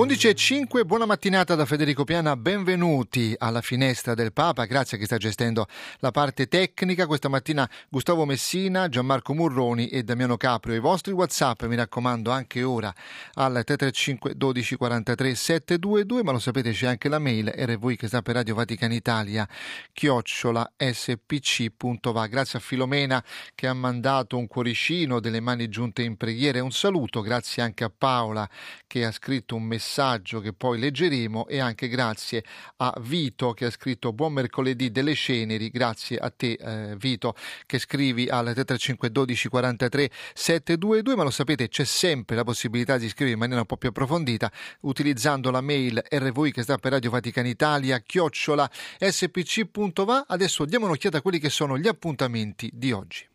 11.05, 0.00 0.86
buona 0.86 1.04
mattinata 1.04 1.54
da 1.54 1.66
Federico 1.66 2.04
Piana, 2.04 2.34
benvenuti 2.34 3.34
alla 3.36 3.60
finestra 3.60 4.14
del 4.14 4.32
Papa, 4.32 4.64
grazie 4.64 4.96
a 4.96 5.00
chi 5.00 5.04
sta 5.04 5.18
gestendo 5.18 5.66
la 5.98 6.10
parte 6.10 6.48
tecnica. 6.48 7.06
Questa 7.06 7.28
mattina 7.28 7.68
Gustavo 7.90 8.24
Messina, 8.24 8.88
Gianmarco 8.88 9.34
Murroni 9.34 9.88
e 9.88 10.02
Damiano 10.02 10.38
Caprio. 10.38 10.74
I 10.74 10.78
vostri 10.78 11.12
WhatsApp, 11.12 11.64
mi 11.64 11.76
raccomando, 11.76 12.30
anche 12.30 12.62
ora 12.62 12.88
al 13.34 13.52
335 13.52 14.36
12 14.36 14.76
43 14.76 15.34
722, 15.34 16.22
ma 16.22 16.32
lo 16.32 16.38
sapete 16.38 16.70
c'è 16.70 16.86
anche 16.86 17.10
la 17.10 17.18
mail 17.18 17.52
rv 17.54 17.94
che 17.96 18.06
sta 18.06 18.22
per 18.22 18.36
Radio 18.36 18.54
Vaticana 18.54 18.94
Italia, 18.94 19.46
chiocciola 19.92 20.72
spc.va. 20.78 22.26
Grazie 22.26 22.58
a 22.58 22.62
Filomena 22.62 23.22
che 23.54 23.66
ha 23.66 23.74
mandato 23.74 24.38
un 24.38 24.46
cuoricino, 24.46 25.20
delle 25.20 25.40
mani 25.40 25.68
giunte 25.68 26.00
in 26.00 26.16
preghiera 26.16 26.56
e 26.56 26.62
un 26.62 26.72
saluto, 26.72 27.20
grazie 27.20 27.62
anche 27.62 27.84
a 27.84 27.92
Paola 27.94 28.48
che 28.86 29.04
ha 29.04 29.12
scritto 29.12 29.56
un 29.56 29.64
messaggio 29.64 29.88
messaggio 29.90 30.38
che 30.38 30.52
poi 30.52 30.78
leggeremo 30.78 31.48
e 31.48 31.58
anche 31.58 31.88
grazie 31.88 32.44
a 32.76 32.94
Vito 33.00 33.52
che 33.52 33.64
ha 33.64 33.70
scritto 33.70 34.12
Buon 34.12 34.34
mercoledì 34.34 34.92
delle 34.92 35.16
ceneri, 35.16 35.68
grazie 35.68 36.16
a 36.16 36.30
te 36.30 36.52
eh, 36.52 36.94
Vito 36.96 37.34
che 37.66 37.80
scrivi 37.80 38.28
al 38.28 38.44
335 38.44 39.10
12 39.10 39.48
43 39.48 40.10
722, 40.32 41.16
ma 41.16 41.24
lo 41.24 41.30
sapete 41.30 41.68
c'è 41.68 41.84
sempre 41.84 42.36
la 42.36 42.44
possibilità 42.44 42.98
di 42.98 43.08
scrivere 43.08 43.32
in 43.32 43.38
maniera 43.40 43.62
un 43.62 43.66
po' 43.66 43.76
più 43.76 43.88
approfondita 43.88 44.50
utilizzando 44.82 45.50
la 45.50 45.60
mail 45.60 46.00
rvi 46.08 46.52
che 46.52 46.62
sta 46.62 46.78
per 46.78 46.92
Radio 46.92 47.10
Vaticana 47.10 47.48
Italia 47.48 47.98
chiocciola 47.98 48.70
spc.va. 48.98 50.24
Adesso 50.28 50.64
diamo 50.66 50.86
un'occhiata 50.86 51.18
a 51.18 51.22
quelli 51.22 51.40
che 51.40 51.50
sono 51.50 51.76
gli 51.76 51.88
appuntamenti 51.88 52.70
di 52.72 52.92
oggi. 52.92 53.29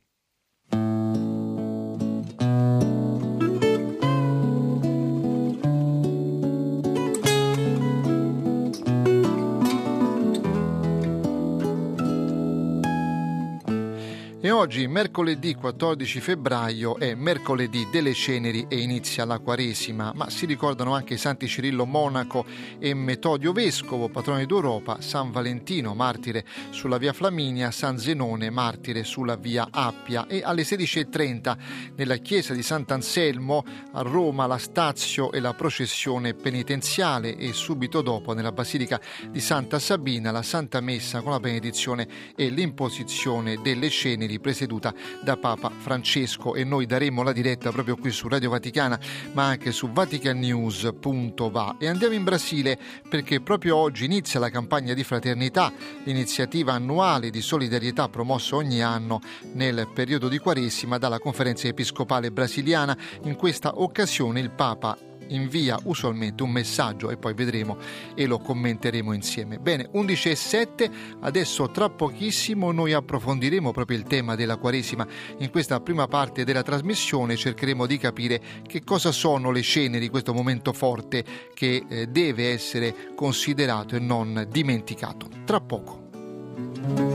Oggi, 14.66 14.88
mercoledì 14.88 15.54
14 15.54 16.20
febbraio, 16.20 16.98
è 16.98 17.14
mercoledì 17.14 17.88
delle 17.92 18.16
ceneri 18.16 18.66
e 18.68 18.80
inizia 18.80 19.24
la 19.24 19.38
Quaresima, 19.38 20.12
ma 20.16 20.28
si 20.32 20.48
ricordano 20.48 20.96
anche 20.96 21.18
Santi 21.18 21.48
Cirillo 21.48 21.86
Monaco 21.86 22.44
e 22.80 22.96
Metodio 22.96 23.52
Vescovo, 23.52 24.10
patroni 24.10 24.48
d'Europa, 24.48 25.02
San 25.02 25.30
Valentino, 25.30 25.94
martire 25.94 26.44
sulla 26.72 26.98
via 26.98 27.14
Flaminia, 27.14 27.70
San 27.70 28.00
Zenone, 28.00 28.50
martire 28.50 29.04
sulla 29.04 29.36
via 29.36 29.68
Appia. 29.70 30.26
E 30.26 30.42
alle 30.44 30.64
16.30 30.64 31.58
nella 31.96 32.18
chiesa 32.18 32.56
di 32.56 32.64
Sant'Anselmo 32.64 33.64
a 33.92 34.02
Roma 34.02 34.48
la 34.48 34.58
stazio 34.58 35.32
e 35.32 35.42
la 35.42 35.54
processione 35.54 36.34
penitenziale 36.34 37.38
e 37.38 37.54
subito 37.54 38.02
dopo 38.02 38.34
nella 38.34 38.52
Basilica 38.52 39.00
di 39.30 39.42
Santa 39.42 39.78
Sabina 39.78 40.32
la 40.32 40.42
Santa 40.42 40.82
Messa 40.82 41.22
con 41.22 41.34
la 41.34 41.40
benedizione 41.40 42.08
e 42.36 42.50
l'imposizione 42.50 43.62
delle 43.62 43.92
ceneri 43.92 44.40
presieduta 44.56 44.94
da 45.22 45.36
Papa 45.36 45.70
Francesco 45.70 46.56
e 46.56 46.64
noi 46.64 46.86
daremo 46.86 47.24
la 47.24 47.34
diretta 47.34 47.72
proprio 47.72 47.98
qui 47.98 48.10
su 48.12 48.30
Radio 48.30 48.50
Vaticana 48.52 48.98
ma 49.34 49.48
anche 49.48 49.74
su 49.74 49.92
vaticanews.va 49.92 51.76
e 51.78 51.88
andiamo 51.88 52.14
in 52.14 52.24
Brasile 52.24 52.80
perché 53.10 53.42
proprio 53.42 53.76
oggi 53.76 54.06
inizia 54.06 54.40
la 54.40 54.50
campagna 54.50 54.94
di 54.94 55.04
fraternità, 55.04 55.74
l'iniziativa 56.06 56.72
annuale 56.72 57.32
di 57.32 57.42
solidarietà 57.42 58.08
promossa 58.08 58.56
ogni 58.56 58.82
anno 58.82 59.20
nel 59.54 59.90
periodo 59.94 60.30
di 60.30 60.38
Quaresima 60.38 60.98
dalla 60.98 61.20
Conferenza 61.20 61.68
Episcopale 61.68 62.32
Brasiliana. 62.32 62.98
In 63.24 63.36
questa 63.36 63.82
occasione 63.82 64.40
il 64.40 64.52
Papa 64.52 64.98
invia 65.28 65.80
usualmente 65.84 66.44
un 66.44 66.52
messaggio 66.52 67.10
e 67.10 67.18
poi 67.18 67.34
vedremo 67.34 67.78
e 68.16 68.26
lo 68.26 68.40
commenteremo 68.40 69.14
insieme. 69.14 69.60
Bene, 69.60 69.90
11 69.92 70.30
e 70.30 70.36
7, 70.36 70.92
adesso 71.22 71.70
tra 71.70 71.90
pochissimo 71.90 72.72
noi 72.72 72.94
approfondiremo 72.94 73.72
proprio 73.72 73.98
il 73.98 74.04
tema 74.04 74.36
della 74.36 74.58
Quaresima. 74.58 75.06
In 75.40 75.50
questa 75.50 75.80
prima 75.80 76.08
parte 76.08 76.44
della 76.44 76.64
trasmissione 76.64 77.36
cercheremo 77.36 77.86
di 77.86 77.98
capire 77.98 78.42
che 78.68 78.84
cosa 78.84 79.12
sono 79.12 79.52
le 79.52 79.62
ceneri, 79.62 80.10
questo 80.10 80.34
momento 80.34 80.74
forte 80.74 81.24
che 81.54 81.86
eh, 81.88 82.08
deve 82.08 82.52
essere 82.52 83.14
considerato 83.16 83.96
e 83.96 84.00
non 84.00 84.48
dimenticato. 84.50 85.28
Tra 85.46 85.60
poco. 85.60 87.15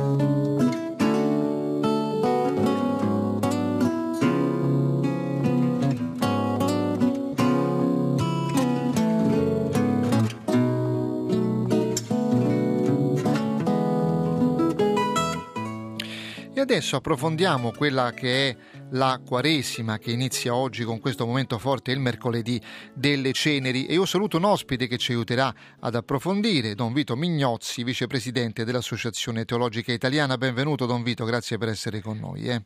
Adesso 16.70 16.94
approfondiamo 16.94 17.72
quella 17.76 18.12
che 18.12 18.48
è 18.48 18.56
la 18.92 19.20
Quaresima 19.26 19.98
che 19.98 20.12
inizia 20.12 20.54
oggi 20.54 20.84
con 20.84 21.00
questo 21.00 21.26
momento 21.26 21.58
forte, 21.58 21.90
il 21.90 21.98
mercoledì 21.98 22.60
delle 22.94 23.32
ceneri 23.32 23.86
e 23.86 23.94
io 23.94 24.04
saluto 24.04 24.36
un 24.36 24.44
ospite 24.44 24.86
che 24.86 24.96
ci 24.96 25.10
aiuterà 25.10 25.52
ad 25.80 25.96
approfondire, 25.96 26.76
Don 26.76 26.92
Vito 26.92 27.16
Mignozzi, 27.16 27.82
vicepresidente 27.82 28.62
dell'Associazione 28.62 29.44
Teologica 29.44 29.90
Italiana. 29.90 30.36
Benvenuto 30.36 30.86
Don 30.86 31.02
Vito, 31.02 31.24
grazie 31.24 31.58
per 31.58 31.70
essere 31.70 32.00
con 32.00 32.18
noi. 32.18 32.44
Eh. 32.44 32.62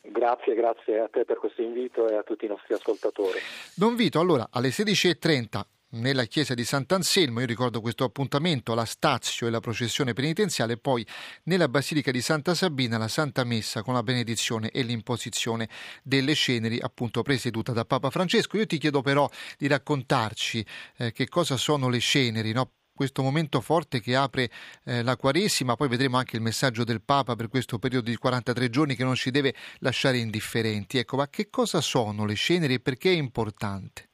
Grazie, 0.00 0.54
grazie 0.56 0.98
a 0.98 1.08
te 1.08 1.24
per 1.24 1.38
questo 1.38 1.62
invito 1.62 2.08
e 2.08 2.16
a 2.16 2.24
tutti 2.24 2.44
i 2.44 2.48
nostri 2.48 2.74
ascoltatori. 2.74 3.38
Don 3.76 3.94
Vito, 3.94 4.18
allora 4.18 4.48
alle 4.50 4.70
16.30 4.70 5.62
nella 5.90 6.24
chiesa 6.24 6.54
di 6.54 6.64
Sant'Anselmo, 6.64 7.40
io 7.40 7.46
ricordo 7.46 7.80
questo 7.80 8.04
appuntamento, 8.04 8.74
la 8.74 8.84
stazio 8.84 9.46
e 9.46 9.50
la 9.50 9.60
processione 9.60 10.12
penitenziale, 10.12 10.76
poi 10.76 11.06
nella 11.44 11.68
basilica 11.68 12.10
di 12.10 12.20
Santa 12.20 12.54
Sabina 12.54 12.98
la 12.98 13.08
Santa 13.08 13.44
Messa 13.44 13.82
con 13.82 13.94
la 13.94 14.02
benedizione 14.02 14.70
e 14.70 14.82
l'imposizione 14.82 15.68
delle 16.02 16.34
ceneri, 16.34 16.78
appunto 16.78 17.22
presieduta 17.22 17.72
da 17.72 17.84
Papa 17.84 18.10
Francesco. 18.10 18.58
Io 18.58 18.66
ti 18.66 18.78
chiedo 18.78 19.00
però 19.00 19.28
di 19.56 19.66
raccontarci 19.66 20.64
eh, 20.98 21.12
che 21.12 21.28
cosa 21.28 21.56
sono 21.56 21.88
le 21.88 22.00
ceneri, 22.00 22.52
no? 22.52 22.72
questo 22.98 23.22
momento 23.22 23.60
forte 23.60 24.00
che 24.00 24.16
apre 24.16 24.50
eh, 24.84 25.04
la 25.04 25.16
Quaresima, 25.16 25.76
poi 25.76 25.86
vedremo 25.86 26.16
anche 26.16 26.34
il 26.34 26.42
messaggio 26.42 26.82
del 26.82 27.00
Papa 27.00 27.36
per 27.36 27.48
questo 27.48 27.78
periodo 27.78 28.10
di 28.10 28.16
43 28.16 28.70
giorni 28.70 28.96
che 28.96 29.04
non 29.04 29.14
ci 29.14 29.30
deve 29.30 29.54
lasciare 29.78 30.18
indifferenti. 30.18 30.98
Ecco, 30.98 31.16
ma 31.16 31.28
che 31.28 31.48
cosa 31.48 31.80
sono 31.80 32.24
le 32.24 32.34
ceneri 32.34 32.74
e 32.74 32.80
perché 32.80 33.12
è 33.12 33.14
importante? 33.14 34.07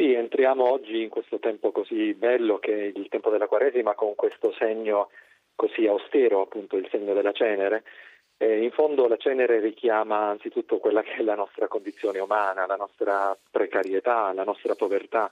Sì, 0.00 0.14
entriamo 0.14 0.64
oggi 0.64 1.02
in 1.02 1.10
questo 1.10 1.38
tempo 1.38 1.72
così 1.72 2.14
bello 2.14 2.58
che 2.58 2.72
è 2.72 2.98
il 2.98 3.08
tempo 3.10 3.28
della 3.28 3.46
Quaresima 3.46 3.92
con 3.92 4.14
questo 4.14 4.50
segno 4.52 5.10
così 5.54 5.86
austero, 5.86 6.40
appunto 6.40 6.78
il 6.78 6.88
segno 6.90 7.12
della 7.12 7.32
cenere. 7.32 7.84
Eh, 8.38 8.62
in 8.62 8.70
fondo 8.70 9.06
la 9.08 9.18
cenere 9.18 9.60
richiama 9.60 10.30
anzitutto 10.30 10.78
quella 10.78 11.02
che 11.02 11.16
è 11.16 11.22
la 11.22 11.34
nostra 11.34 11.68
condizione 11.68 12.18
umana, 12.18 12.64
la 12.64 12.76
nostra 12.76 13.36
precarietà, 13.50 14.32
la 14.32 14.44
nostra 14.44 14.74
povertà, 14.74 15.30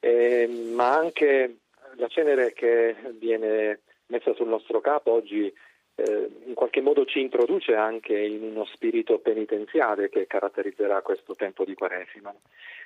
eh, 0.00 0.46
ma 0.74 0.94
anche 0.94 1.60
la 1.96 2.08
cenere 2.08 2.52
che 2.52 2.94
viene 3.12 3.80
messa 4.08 4.34
sul 4.34 4.48
nostro 4.48 4.82
capo 4.82 5.12
oggi 5.12 5.50
eh, 5.98 6.30
in 6.44 6.54
qualche 6.54 6.80
modo 6.80 7.04
ci 7.04 7.20
introduce 7.20 7.74
anche 7.74 8.16
in 8.16 8.42
uno 8.42 8.64
spirito 8.66 9.18
penitenziale 9.18 10.08
che 10.08 10.28
caratterizzerà 10.28 11.02
questo 11.02 11.34
tempo 11.34 11.64
di 11.64 11.74
Quaresima. 11.74 12.32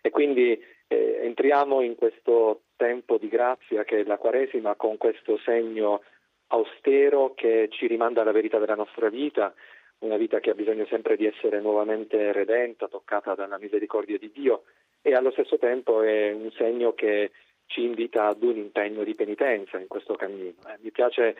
E 0.00 0.08
quindi 0.08 0.58
eh, 0.88 1.20
entriamo 1.22 1.82
in 1.82 1.94
questo 1.94 2.62
tempo 2.76 3.18
di 3.18 3.28
grazia 3.28 3.84
che 3.84 4.00
è 4.00 4.04
la 4.04 4.16
Quaresima 4.16 4.76
con 4.76 4.96
questo 4.96 5.36
segno 5.44 6.00
austero 6.48 7.34
che 7.34 7.68
ci 7.70 7.86
rimanda 7.86 8.22
alla 8.22 8.32
verità 8.32 8.58
della 8.58 8.74
nostra 8.74 9.10
vita, 9.10 9.52
una 9.98 10.16
vita 10.16 10.40
che 10.40 10.50
ha 10.50 10.54
bisogno 10.54 10.86
sempre 10.86 11.16
di 11.16 11.26
essere 11.26 11.60
nuovamente 11.60 12.32
redenta, 12.32 12.88
toccata 12.88 13.34
dalla 13.34 13.58
misericordia 13.58 14.16
di 14.16 14.30
Dio 14.32 14.64
e 15.02 15.14
allo 15.14 15.32
stesso 15.32 15.58
tempo 15.58 16.02
è 16.02 16.32
un 16.32 16.50
segno 16.52 16.94
che 16.94 17.30
ci 17.66 17.84
invita 17.84 18.26
ad 18.26 18.42
un 18.42 18.56
impegno 18.56 19.04
di 19.04 19.14
penitenza 19.14 19.78
in 19.78 19.86
questo 19.86 20.14
cammino. 20.14 20.54
Eh, 20.66 20.78
mi 20.80 20.90
piace 20.90 21.36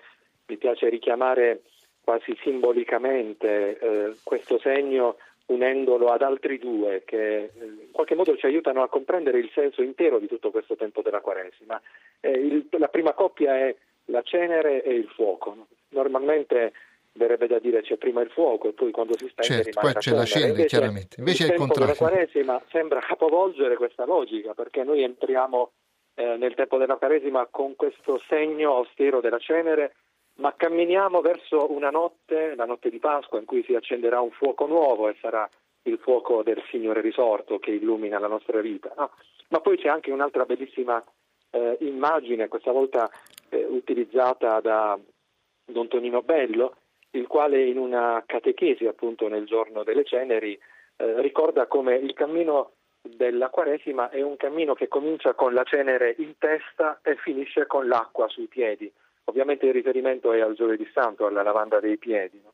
mi 0.46 0.56
piace 0.56 0.88
richiamare 0.88 1.62
quasi 2.02 2.36
simbolicamente 2.42 3.78
eh, 3.78 4.16
questo 4.22 4.58
segno 4.58 5.16
unendolo 5.46 6.06
ad 6.08 6.22
altri 6.22 6.58
due 6.58 7.02
che 7.04 7.44
eh, 7.44 7.50
in 7.54 7.90
qualche 7.90 8.14
modo 8.14 8.36
ci 8.36 8.46
aiutano 8.46 8.82
a 8.82 8.88
comprendere 8.88 9.38
il 9.38 9.50
senso 9.54 9.82
intero 9.82 10.18
di 10.18 10.26
tutto 10.26 10.50
questo 10.50 10.76
tempo 10.76 11.02
della 11.02 11.20
Quaresima. 11.20 11.80
Eh, 12.20 12.30
il, 12.30 12.66
la 12.70 12.88
prima 12.88 13.12
coppia 13.12 13.56
è 13.56 13.74
la 14.06 14.22
cenere 14.22 14.82
e 14.82 14.94
il 14.94 15.08
fuoco. 15.08 15.66
Normalmente 15.90 16.72
verrebbe 17.14 17.46
da 17.46 17.58
dire 17.58 17.82
c'è 17.82 17.96
prima 17.96 18.22
il 18.22 18.30
fuoco 18.30 18.68
e 18.68 18.72
poi 18.72 18.90
quando 18.90 19.14
si 19.16 19.28
spegne 19.28 19.62
certo, 19.62 19.80
poi 19.80 19.92
c'è 19.94 20.12
la 20.12 20.24
cenere, 20.24 20.50
Invece, 20.50 20.68
chiaramente. 20.68 21.16
Invece 21.18 21.42
il 21.44 21.50
è 21.50 21.52
il 21.52 21.58
tempo 21.58 21.78
della 21.78 21.94
Quaresima 21.94 22.62
sembra 22.70 23.00
capovolgere 23.00 23.76
questa 23.76 24.06
logica 24.06 24.54
perché 24.54 24.82
noi 24.82 25.02
entriamo 25.02 25.72
eh, 26.14 26.36
nel 26.36 26.54
tempo 26.54 26.78
della 26.78 26.96
Quaresima 26.96 27.46
con 27.50 27.76
questo 27.76 28.20
segno 28.28 28.76
austero 28.76 29.20
della 29.20 29.38
cenere 29.38 29.94
ma 30.42 30.52
camminiamo 30.56 31.20
verso 31.20 31.72
una 31.72 31.90
notte, 31.90 32.56
la 32.56 32.64
notte 32.64 32.90
di 32.90 32.98
Pasqua, 32.98 33.38
in 33.38 33.44
cui 33.44 33.62
si 33.62 33.76
accenderà 33.76 34.20
un 34.20 34.32
fuoco 34.32 34.66
nuovo 34.66 35.08
e 35.08 35.16
sarà 35.20 35.48
il 35.84 35.98
fuoco 35.98 36.42
del 36.42 36.60
Signore 36.68 37.00
risorto 37.00 37.60
che 37.60 37.70
illumina 37.70 38.18
la 38.18 38.26
nostra 38.26 38.60
vita. 38.60 38.92
No? 38.96 39.12
Ma 39.50 39.60
poi 39.60 39.78
c'è 39.78 39.88
anche 39.88 40.10
un'altra 40.10 40.44
bellissima 40.44 41.02
eh, 41.50 41.76
immagine, 41.80 42.48
questa 42.48 42.72
volta 42.72 43.08
eh, 43.50 43.64
utilizzata 43.64 44.58
da 44.58 44.98
Don 45.64 45.86
Tonino 45.86 46.22
Bello, 46.22 46.74
il 47.10 47.28
quale 47.28 47.64
in 47.64 47.78
una 47.78 48.24
catechesi 48.26 48.86
appunto 48.86 49.28
nel 49.28 49.46
giorno 49.46 49.84
delle 49.84 50.04
ceneri 50.04 50.58
eh, 50.96 51.20
ricorda 51.20 51.66
come 51.66 51.94
il 51.94 52.14
cammino 52.14 52.72
della 53.00 53.48
Quaresima 53.48 54.10
è 54.10 54.20
un 54.22 54.36
cammino 54.36 54.74
che 54.74 54.88
comincia 54.88 55.34
con 55.34 55.54
la 55.54 55.62
cenere 55.62 56.16
in 56.18 56.36
testa 56.36 56.98
e 57.04 57.14
finisce 57.16 57.66
con 57.66 57.86
l'acqua 57.86 58.26
sui 58.28 58.46
piedi. 58.46 58.92
Ovviamente 59.24 59.66
il 59.66 59.72
riferimento 59.72 60.32
è 60.32 60.40
al 60.40 60.54
giovedì 60.54 60.88
santo, 60.92 61.26
alla 61.26 61.42
lavanda 61.42 61.80
dei 61.80 61.98
piedi. 61.98 62.40
No? 62.42 62.52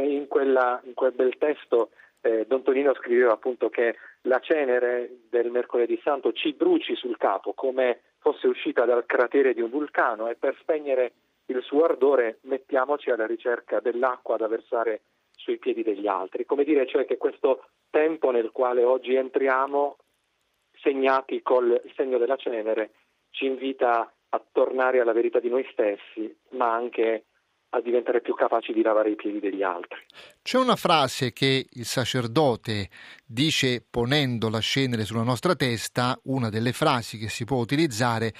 In, 0.00 0.26
quella, 0.26 0.80
in, 0.84 0.94
quel 0.94 1.12
bel 1.12 1.36
testo 1.38 1.90
eh, 2.20 2.44
Don 2.46 2.62
Tonino 2.62 2.94
scriveva 2.94 3.32
appunto 3.32 3.68
che 3.68 3.96
la 4.22 4.40
cenere 4.40 5.20
del 5.30 5.50
mercoledì 5.50 6.00
santo 6.02 6.32
ci 6.32 6.52
bruci 6.54 6.96
sul 6.96 7.16
capo 7.16 7.52
come 7.52 8.00
fosse 8.18 8.48
uscita 8.48 8.84
dal 8.84 9.06
cratere 9.06 9.54
di 9.54 9.60
un 9.60 9.70
vulcano 9.70 10.28
e 10.28 10.34
per 10.34 10.56
spegnere 10.60 11.12
il 11.46 11.62
suo 11.62 11.84
ardore 11.84 12.38
mettiamoci 12.42 13.10
alla 13.10 13.26
ricerca 13.26 13.78
dell'acqua 13.78 14.36
da 14.36 14.48
versare 14.48 15.02
sui 15.30 15.58
piedi 15.58 15.84
degli 15.84 16.08
altri. 16.08 16.44
Come 16.44 16.64
dire 16.64 16.86
cioè 16.86 17.04
che 17.04 17.16
questo 17.16 17.66
tempo 17.90 18.32
nel 18.32 18.50
quale 18.50 18.82
oggi 18.82 19.14
entriamo, 19.14 19.96
segnati 20.80 21.42
col 21.42 21.80
segno 21.94 22.18
della 22.18 22.36
cenere, 22.36 22.90
ci 23.30 23.46
invita 23.46 24.12
a 24.30 24.42
tornare 24.52 25.00
alla 25.00 25.12
verità 25.12 25.40
di 25.40 25.48
noi 25.48 25.66
stessi, 25.72 26.34
ma 26.50 26.74
anche 26.74 27.24
a 27.70 27.80
diventare 27.80 28.20
più 28.20 28.34
capaci 28.34 28.72
di 28.72 28.82
lavare 28.82 29.10
i 29.10 29.16
piedi 29.16 29.40
degli 29.40 29.62
altri. 29.62 29.98
C'è 30.42 30.58
una 30.58 30.76
frase 30.76 31.32
che 31.32 31.66
il 31.68 31.84
sacerdote 31.84 32.88
dice 33.26 33.84
ponendo 33.88 34.48
la 34.48 34.60
cenere 34.60 35.04
sulla 35.04 35.22
nostra 35.22 35.54
testa, 35.54 36.18
una 36.24 36.48
delle 36.48 36.72
frasi 36.72 37.18
che 37.18 37.28
si 37.28 37.44
può 37.44 37.58
utilizzare 37.58 38.32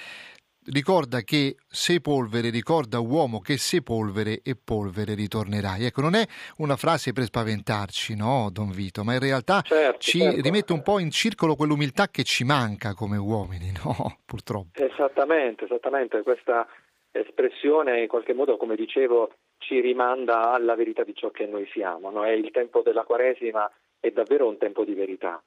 ricorda 0.71 1.21
che 1.21 1.55
sei 1.67 2.01
polvere, 2.01 2.49
ricorda 2.49 2.99
uomo 2.99 3.39
che 3.39 3.57
sei 3.57 3.81
polvere 3.81 4.41
e 4.43 4.55
polvere 4.61 5.15
ritornerai. 5.15 5.85
Ecco, 5.85 6.01
non 6.01 6.15
è 6.15 6.25
una 6.57 6.75
frase 6.75 7.13
per 7.13 7.23
spaventarci, 7.23 8.15
no, 8.15 8.49
Don 8.51 8.71
Vito, 8.71 9.03
ma 9.03 9.13
in 9.13 9.19
realtà 9.19 9.61
certo, 9.61 9.99
ci 9.99 10.19
certo. 10.19 10.41
rimette 10.41 10.73
un 10.73 10.81
po' 10.81 10.99
in 10.99 11.11
circolo 11.11 11.55
quell'umiltà 11.55 12.07
che 12.07 12.23
ci 12.23 12.43
manca 12.43 12.93
come 12.93 13.17
uomini, 13.17 13.71
no? 13.71 14.19
Purtroppo. 14.25 14.81
Esattamente, 14.81 15.65
esattamente. 15.65 16.21
Questa 16.23 16.67
espressione 17.11 18.01
in 18.01 18.07
qualche 18.07 18.33
modo, 18.33 18.57
come 18.57 18.75
dicevo, 18.75 19.31
ci 19.57 19.79
rimanda 19.79 20.51
alla 20.51 20.75
verità 20.75 21.03
di 21.03 21.15
ciò 21.15 21.31
che 21.31 21.45
noi 21.45 21.67
siamo. 21.71 22.11
No? 22.11 22.23
È 22.23 22.31
il 22.31 22.51
tempo 22.51 22.81
della 22.81 23.03
Quaresima 23.03 23.69
è 23.99 24.11
davvero 24.11 24.47
un 24.47 24.57
tempo 24.57 24.83
di 24.83 24.93
verità, 24.93 25.41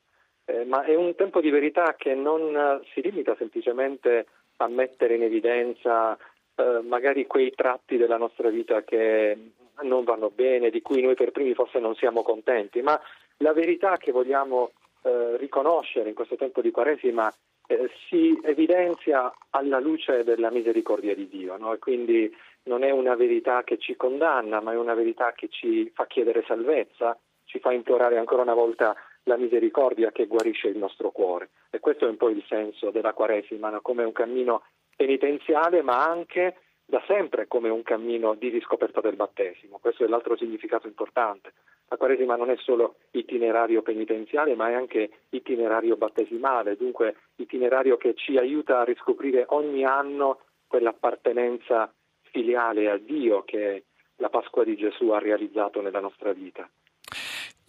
eh, 0.44 0.64
ma 0.64 0.82
è 0.82 0.94
un 0.94 1.14
tempo 1.14 1.40
di 1.40 1.50
verità 1.50 1.94
che 1.96 2.14
non 2.14 2.80
si 2.92 3.00
limita 3.00 3.36
semplicemente 3.36 4.18
a 4.18 4.24
mettere 4.68 5.14
in 5.14 5.22
evidenza 5.22 6.16
eh, 6.54 6.80
magari 6.82 7.26
quei 7.26 7.52
tratti 7.54 7.96
della 7.96 8.16
nostra 8.16 8.48
vita 8.50 8.82
che 8.82 9.36
non 9.82 10.04
vanno 10.04 10.30
bene, 10.30 10.70
di 10.70 10.82
cui 10.82 11.00
noi 11.00 11.14
per 11.14 11.30
primi 11.30 11.54
forse 11.54 11.78
non 11.78 11.94
siamo 11.94 12.22
contenti, 12.22 12.82
ma 12.82 13.00
la 13.38 13.52
verità 13.52 13.96
che 13.96 14.12
vogliamo 14.12 14.72
eh, 15.02 15.36
riconoscere 15.38 16.10
in 16.10 16.14
questo 16.14 16.36
tempo 16.36 16.60
di 16.60 16.70
Quaresima 16.70 17.32
eh, 17.66 17.90
si 18.08 18.38
evidenzia 18.42 19.32
alla 19.50 19.80
luce 19.80 20.24
della 20.24 20.50
misericordia 20.50 21.14
di 21.14 21.28
Dio 21.28 21.56
no? 21.56 21.72
e 21.72 21.78
quindi 21.78 22.34
non 22.64 22.82
è 22.82 22.90
una 22.90 23.14
verità 23.14 23.62
che 23.62 23.78
ci 23.78 23.96
condanna, 23.96 24.60
ma 24.60 24.72
è 24.72 24.76
una 24.76 24.94
verità 24.94 25.32
che 25.32 25.48
ci 25.48 25.90
fa 25.94 26.06
chiedere 26.06 26.44
salvezza, 26.46 27.16
ci 27.44 27.58
fa 27.58 27.72
implorare 27.72 28.18
ancora 28.18 28.42
una 28.42 28.54
volta 28.54 28.94
la 29.24 29.36
misericordia 29.36 30.12
che 30.12 30.26
guarisce 30.26 30.68
il 30.68 30.78
nostro 30.78 31.10
cuore. 31.10 31.50
E 31.70 31.80
questo 31.80 32.06
è 32.06 32.08
un 32.08 32.16
po' 32.16 32.28
il 32.28 32.44
senso 32.48 32.90
della 32.90 33.12
Quaresima, 33.12 33.78
come 33.80 34.04
un 34.04 34.12
cammino 34.12 34.62
penitenziale, 34.96 35.82
ma 35.82 36.04
anche 36.04 36.56
da 36.84 37.02
sempre 37.06 37.46
come 37.46 37.68
un 37.68 37.82
cammino 37.82 38.34
di 38.34 38.48
riscoperta 38.48 39.00
del 39.00 39.16
battesimo. 39.16 39.78
Questo 39.78 40.04
è 40.04 40.08
l'altro 40.08 40.36
significato 40.36 40.88
importante. 40.88 41.52
La 41.88 41.96
Quaresima 41.96 42.36
non 42.36 42.50
è 42.50 42.56
solo 42.56 42.96
itinerario 43.12 43.82
penitenziale, 43.82 44.54
ma 44.54 44.70
è 44.70 44.74
anche 44.74 45.10
itinerario 45.30 45.96
battesimale, 45.96 46.76
dunque 46.76 47.16
itinerario 47.36 47.96
che 47.96 48.14
ci 48.14 48.36
aiuta 48.36 48.80
a 48.80 48.84
riscoprire 48.84 49.44
ogni 49.48 49.84
anno 49.84 50.40
quell'appartenenza 50.66 51.92
filiale 52.22 52.90
a 52.90 52.96
Dio 52.96 53.42
che 53.42 53.84
la 54.16 54.28
Pasqua 54.28 54.62
di 54.64 54.76
Gesù 54.76 55.08
ha 55.08 55.18
realizzato 55.18 55.80
nella 55.80 56.00
nostra 56.00 56.32
vita. 56.32 56.68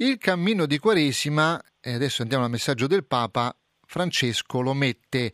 Il 0.02 0.18
cammino 0.18 0.66
di 0.66 0.80
Quaresima, 0.80 1.62
e 1.80 1.94
adesso 1.94 2.24
andiamo 2.24 2.46
al 2.46 2.50
messaggio 2.50 2.88
del 2.88 3.06
Papa, 3.06 3.56
Francesco 3.86 4.60
lo 4.60 4.74
mette 4.74 5.32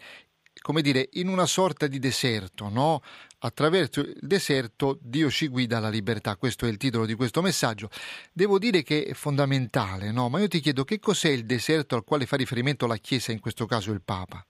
come 0.61 0.81
dire, 0.81 1.07
in 1.13 1.29
una 1.29 1.45
sorta 1.45 1.87
di 1.87 1.99
deserto, 1.99 2.67
no? 2.67 2.99
Attraverso 3.39 4.01
il 4.01 4.17
deserto 4.19 4.97
Dio 4.99 5.29
ci 5.29 5.47
guida 5.47 5.77
alla 5.77 5.87
libertà. 5.87 6.35
Questo 6.35 6.65
è 6.65 6.67
il 6.67 6.75
titolo 6.75 7.05
di 7.05 7.13
questo 7.13 7.41
messaggio. 7.41 7.87
Devo 8.33 8.59
dire 8.59 8.83
che 8.83 9.05
è 9.05 9.13
fondamentale, 9.13 10.11
no? 10.11 10.27
Ma 10.27 10.41
io 10.41 10.49
ti 10.49 10.59
chiedo 10.59 10.83
che 10.83 10.99
cos'è 10.99 11.29
il 11.29 11.45
deserto 11.45 11.95
al 11.95 12.03
quale 12.03 12.25
fa 12.25 12.35
riferimento 12.35 12.87
la 12.87 12.97
Chiesa, 12.97 13.31
in 13.31 13.39
questo 13.39 13.65
caso 13.67 13.93
il 13.93 14.01
Papa? 14.03 14.45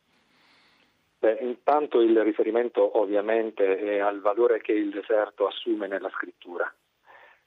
Beh, 1.20 1.38
intanto 1.42 2.02
il 2.02 2.20
riferimento 2.24 2.98
ovviamente 3.00 3.78
è 3.78 4.00
al 4.00 4.20
valore 4.20 4.62
che 4.62 4.72
il 4.72 4.90
deserto 4.90 5.46
assume 5.46 5.86
nella 5.86 6.10
scrittura. 6.10 6.74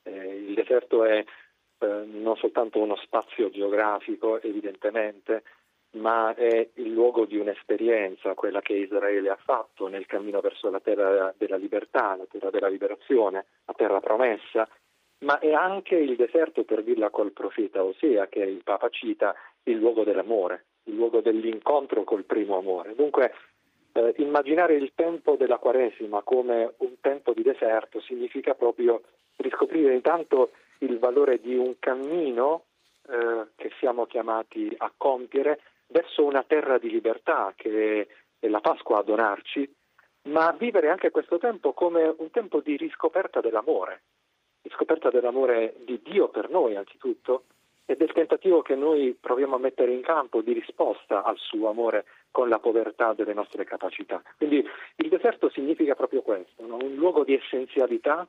Eh, 0.04 0.44
il 0.46 0.54
deserto 0.54 1.04
è 1.04 1.24
eh, 1.80 2.04
non 2.04 2.36
soltanto 2.36 2.78
uno 2.78 2.96
spazio 2.96 3.50
geografico, 3.50 4.40
evidentemente, 4.40 5.42
ma 5.92 6.34
è 6.34 6.68
il 6.74 6.92
luogo 6.92 7.24
di 7.24 7.36
un'esperienza, 7.36 8.34
quella 8.34 8.60
che 8.60 8.74
Israele 8.74 9.30
ha 9.30 9.38
fatto 9.42 9.88
nel 9.88 10.06
cammino 10.06 10.40
verso 10.40 10.70
la 10.70 10.80
terra 10.80 11.34
della 11.36 11.56
libertà, 11.56 12.16
la 12.16 12.26
terra 12.30 12.50
della 12.50 12.68
liberazione, 12.68 13.46
la 13.64 13.74
terra 13.74 14.00
promessa, 14.00 14.68
ma 15.20 15.38
è 15.38 15.52
anche 15.52 15.96
il 15.96 16.16
deserto, 16.16 16.64
per 16.64 16.82
dirla 16.82 17.10
col 17.10 17.32
profeta 17.32 17.82
Osea, 17.82 18.28
che 18.28 18.40
il 18.40 18.62
Papa 18.62 18.88
cita, 18.88 19.34
il 19.64 19.76
luogo 19.76 20.04
dell'amore, 20.04 20.66
il 20.84 20.94
luogo 20.94 21.20
dell'incontro 21.20 22.04
col 22.04 22.24
primo 22.24 22.56
amore. 22.56 22.94
Dunque, 22.94 23.32
eh, 23.92 24.14
immaginare 24.18 24.74
il 24.74 24.92
tempo 24.94 25.36
della 25.36 25.58
Quaresima 25.58 26.22
come 26.22 26.74
un 26.78 27.00
tempo 27.00 27.32
di 27.32 27.42
deserto 27.42 28.00
significa 28.00 28.54
proprio 28.54 29.02
riscoprire 29.36 29.94
intanto 29.94 30.52
il 30.80 30.98
valore 30.98 31.40
di 31.40 31.56
un 31.56 31.74
cammino 31.78 32.64
eh, 33.08 33.48
che 33.56 33.70
siamo 33.78 34.06
chiamati 34.06 34.72
a 34.76 34.92
compiere 34.96 35.60
verso 35.88 36.24
una 36.24 36.42
terra 36.42 36.78
di 36.78 36.90
libertà 36.90 37.52
che 37.56 38.06
è 38.38 38.48
la 38.48 38.60
Pasqua 38.60 38.98
a 38.98 39.02
donarci, 39.02 39.74
ma 40.28 40.52
vivere 40.52 40.88
anche 40.88 41.10
questo 41.10 41.38
tempo 41.38 41.72
come 41.72 42.14
un 42.18 42.30
tempo 42.30 42.60
di 42.60 42.76
riscoperta 42.76 43.40
dell'amore, 43.40 44.02
riscoperta 44.62 45.10
dell'amore 45.10 45.74
di 45.84 46.00
Dio 46.02 46.28
per 46.28 46.48
noi 46.50 46.76
anzitutto 46.76 47.44
e 47.84 47.96
del 47.96 48.12
tentativo 48.12 48.62
che 48.62 48.76
noi 48.76 49.16
proviamo 49.20 49.56
a 49.56 49.58
mettere 49.58 49.92
in 49.92 50.02
campo 50.02 50.42
di 50.42 50.52
risposta 50.52 51.24
al 51.24 51.36
suo 51.38 51.68
amore 51.68 52.04
con 52.30 52.48
la 52.48 52.60
povertà 52.60 53.12
delle 53.14 53.34
nostre 53.34 53.64
capacità. 53.64 54.22
Quindi 54.36 54.64
il 54.96 55.08
deserto 55.08 55.50
significa 55.50 55.96
proprio 55.96 56.22
questo, 56.22 56.64
no? 56.64 56.76
un 56.76 56.94
luogo 56.94 57.24
di 57.24 57.34
essenzialità 57.34 58.28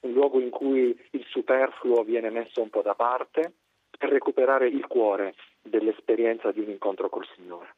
un 0.00 0.12
luogo 0.12 0.40
in 0.40 0.50
cui 0.50 0.96
il 1.10 1.24
superfluo 1.28 2.02
viene 2.02 2.30
messo 2.30 2.62
un 2.62 2.70
po' 2.70 2.82
da 2.82 2.94
parte 2.94 3.52
per 3.96 4.10
recuperare 4.10 4.68
il 4.68 4.86
cuore 4.86 5.34
dell'esperienza 5.60 6.52
di 6.52 6.60
un 6.60 6.70
incontro 6.70 7.08
col 7.08 7.26
Signore. 7.34 7.74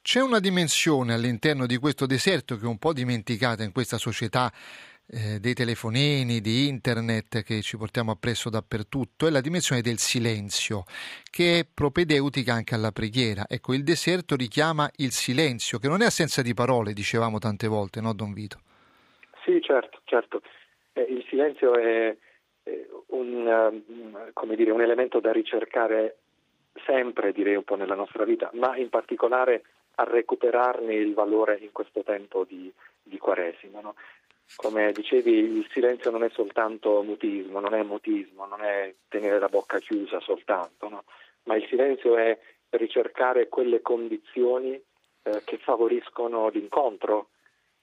C'è 0.00 0.20
una 0.20 0.38
dimensione 0.38 1.14
all'interno 1.14 1.66
di 1.66 1.76
questo 1.78 2.06
deserto 2.06 2.56
che 2.56 2.64
è 2.64 2.68
un 2.68 2.78
po' 2.78 2.92
dimenticata 2.92 3.64
in 3.64 3.72
questa 3.72 3.98
società 3.98 4.52
eh, 5.08 5.38
dei 5.40 5.54
telefonini, 5.54 6.40
di 6.40 6.68
internet 6.68 7.42
che 7.42 7.60
ci 7.62 7.76
portiamo 7.76 8.12
appresso 8.12 8.50
dappertutto, 8.50 9.26
è 9.26 9.30
la 9.30 9.40
dimensione 9.40 9.80
del 9.80 9.98
silenzio, 9.98 10.84
che 11.30 11.60
è 11.60 11.66
propedeutica 11.72 12.54
anche 12.54 12.74
alla 12.74 12.92
preghiera. 12.92 13.44
Ecco, 13.48 13.74
il 13.74 13.84
deserto 13.84 14.36
richiama 14.36 14.90
il 14.96 15.12
silenzio, 15.12 15.78
che 15.78 15.88
non 15.88 16.02
è 16.02 16.06
assenza 16.06 16.42
di 16.42 16.54
parole, 16.54 16.92
dicevamo 16.92 17.38
tante 17.38 17.66
volte, 17.68 18.00
no 18.00 18.12
Don 18.14 18.32
Vito? 18.32 18.60
Sì, 19.44 19.60
certo, 19.60 20.00
certo. 20.04 20.42
Eh, 20.96 21.02
il 21.02 21.24
silenzio 21.28 21.74
è 21.74 22.16
eh, 22.62 22.88
un, 23.08 23.82
dire, 24.54 24.70
un 24.70 24.80
elemento 24.80 25.20
da 25.20 25.30
ricercare 25.30 26.16
sempre, 26.86 27.32
direi 27.32 27.54
un 27.54 27.64
po' 27.64 27.76
nella 27.76 27.94
nostra 27.94 28.24
vita, 28.24 28.50
ma 28.54 28.76
in 28.76 28.88
particolare 28.88 29.62
a 29.96 30.04
recuperarne 30.04 30.94
il 30.94 31.12
valore 31.12 31.58
in 31.60 31.72
questo 31.72 32.02
tempo 32.02 32.44
di, 32.44 32.72
di 33.02 33.18
Quaresima. 33.18 33.80
No? 33.80 33.94
Come 34.56 34.92
dicevi, 34.92 35.32
il 35.32 35.68
silenzio 35.70 36.10
non 36.10 36.24
è 36.24 36.30
soltanto 36.30 37.02
mutismo, 37.02 37.60
non 37.60 37.74
è 37.74 37.82
mutismo, 37.82 38.46
non 38.46 38.62
è 38.62 38.94
tenere 39.08 39.38
la 39.38 39.48
bocca 39.48 39.78
chiusa 39.78 40.18
soltanto, 40.20 40.88
no? 40.88 41.04
ma 41.44 41.56
il 41.56 41.66
silenzio 41.68 42.16
è 42.16 42.38
ricercare 42.70 43.48
quelle 43.48 43.82
condizioni 43.82 44.72
eh, 44.72 45.42
che 45.44 45.58
favoriscono 45.58 46.48
l'incontro, 46.48 47.28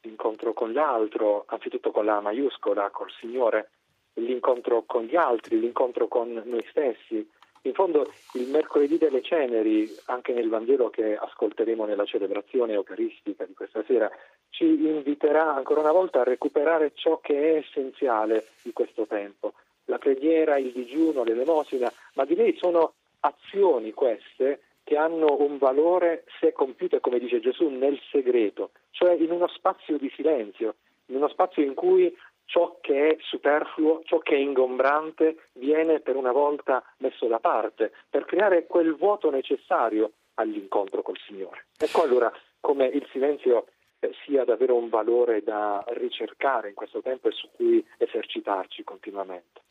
l'incontro 0.03 0.53
con 0.53 0.71
l'altro, 0.71 1.43
anzitutto 1.47 1.91
con 1.91 2.05
la 2.05 2.21
maiuscola, 2.21 2.89
col 2.91 3.11
Signore, 3.19 3.69
l'incontro 4.15 4.83
con 4.85 5.03
gli 5.03 5.15
altri, 5.15 5.59
l'incontro 5.59 6.07
con 6.07 6.41
noi 6.45 6.65
stessi, 6.69 7.27
in 7.65 7.73
fondo 7.73 8.11
il 8.33 8.49
mercoledì 8.49 8.97
delle 8.97 9.21
ceneri, 9.21 9.89
anche 10.05 10.33
nel 10.33 10.49
Vangelo 10.49 10.89
che 10.89 11.15
ascolteremo 11.15 11.85
nella 11.85 12.05
celebrazione 12.05 12.73
eucaristica 12.73 13.45
di 13.45 13.53
questa 13.53 13.83
sera, 13.85 14.11
ci 14.49 14.65
inviterà 14.65 15.55
ancora 15.55 15.79
una 15.79 15.93
volta 15.93 16.21
a 16.21 16.25
recuperare 16.25 16.91
ciò 16.93 17.19
che 17.19 17.33
è 17.35 17.55
essenziale 17.57 18.47
di 18.61 18.73
questo 18.73 19.07
tempo. 19.07 19.53
La 19.85 19.97
preghiera, 19.97 20.57
il 20.57 20.73
digiuno, 20.73 21.23
l'elemosina, 21.23 21.91
ma 22.15 22.25
di 22.25 22.35
lei 22.35 22.55
sono 22.57 22.95
azioni 23.21 23.93
queste 23.93 24.61
che 24.93 24.99
hanno 24.99 25.37
un 25.39 25.57
valore 25.57 26.23
se 26.39 26.51
compiute, 26.51 26.99
come 26.99 27.17
dice 27.17 27.39
Gesù, 27.39 27.67
nel 27.67 27.99
segreto, 28.11 28.69
cioè 28.91 29.13
in 29.13 29.31
uno 29.31 29.47
spazio 29.47 29.97
di 29.97 30.11
silenzio, 30.15 30.75
in 31.07 31.15
uno 31.15 31.27
spazio 31.29 31.63
in 31.63 31.73
cui 31.73 32.15
ciò 32.45 32.77
che 32.79 33.09
è 33.09 33.17
superfluo, 33.19 34.01
ciò 34.03 34.19
che 34.19 34.35
è 34.35 34.37
ingombrante 34.37 35.47
viene 35.53 35.99
per 36.01 36.15
una 36.15 36.31
volta 36.31 36.83
messo 36.97 37.25
da 37.25 37.39
parte 37.39 37.91
per 38.07 38.25
creare 38.25 38.67
quel 38.67 38.95
vuoto 38.95 39.31
necessario 39.31 40.11
all'incontro 40.35 41.01
col 41.01 41.17
Signore. 41.25 41.65
Ecco 41.79 42.03
allora 42.03 42.31
come 42.59 42.85
il 42.85 43.07
silenzio 43.11 43.65
eh, 43.97 44.13
sia 44.23 44.45
davvero 44.45 44.75
un 44.75 44.89
valore 44.89 45.41
da 45.41 45.83
ricercare 45.87 46.69
in 46.69 46.75
questo 46.75 47.01
tempo 47.01 47.29
e 47.29 47.31
su 47.31 47.49
cui 47.55 47.83
esercitarci 47.97 48.83
continuamente. 48.83 49.61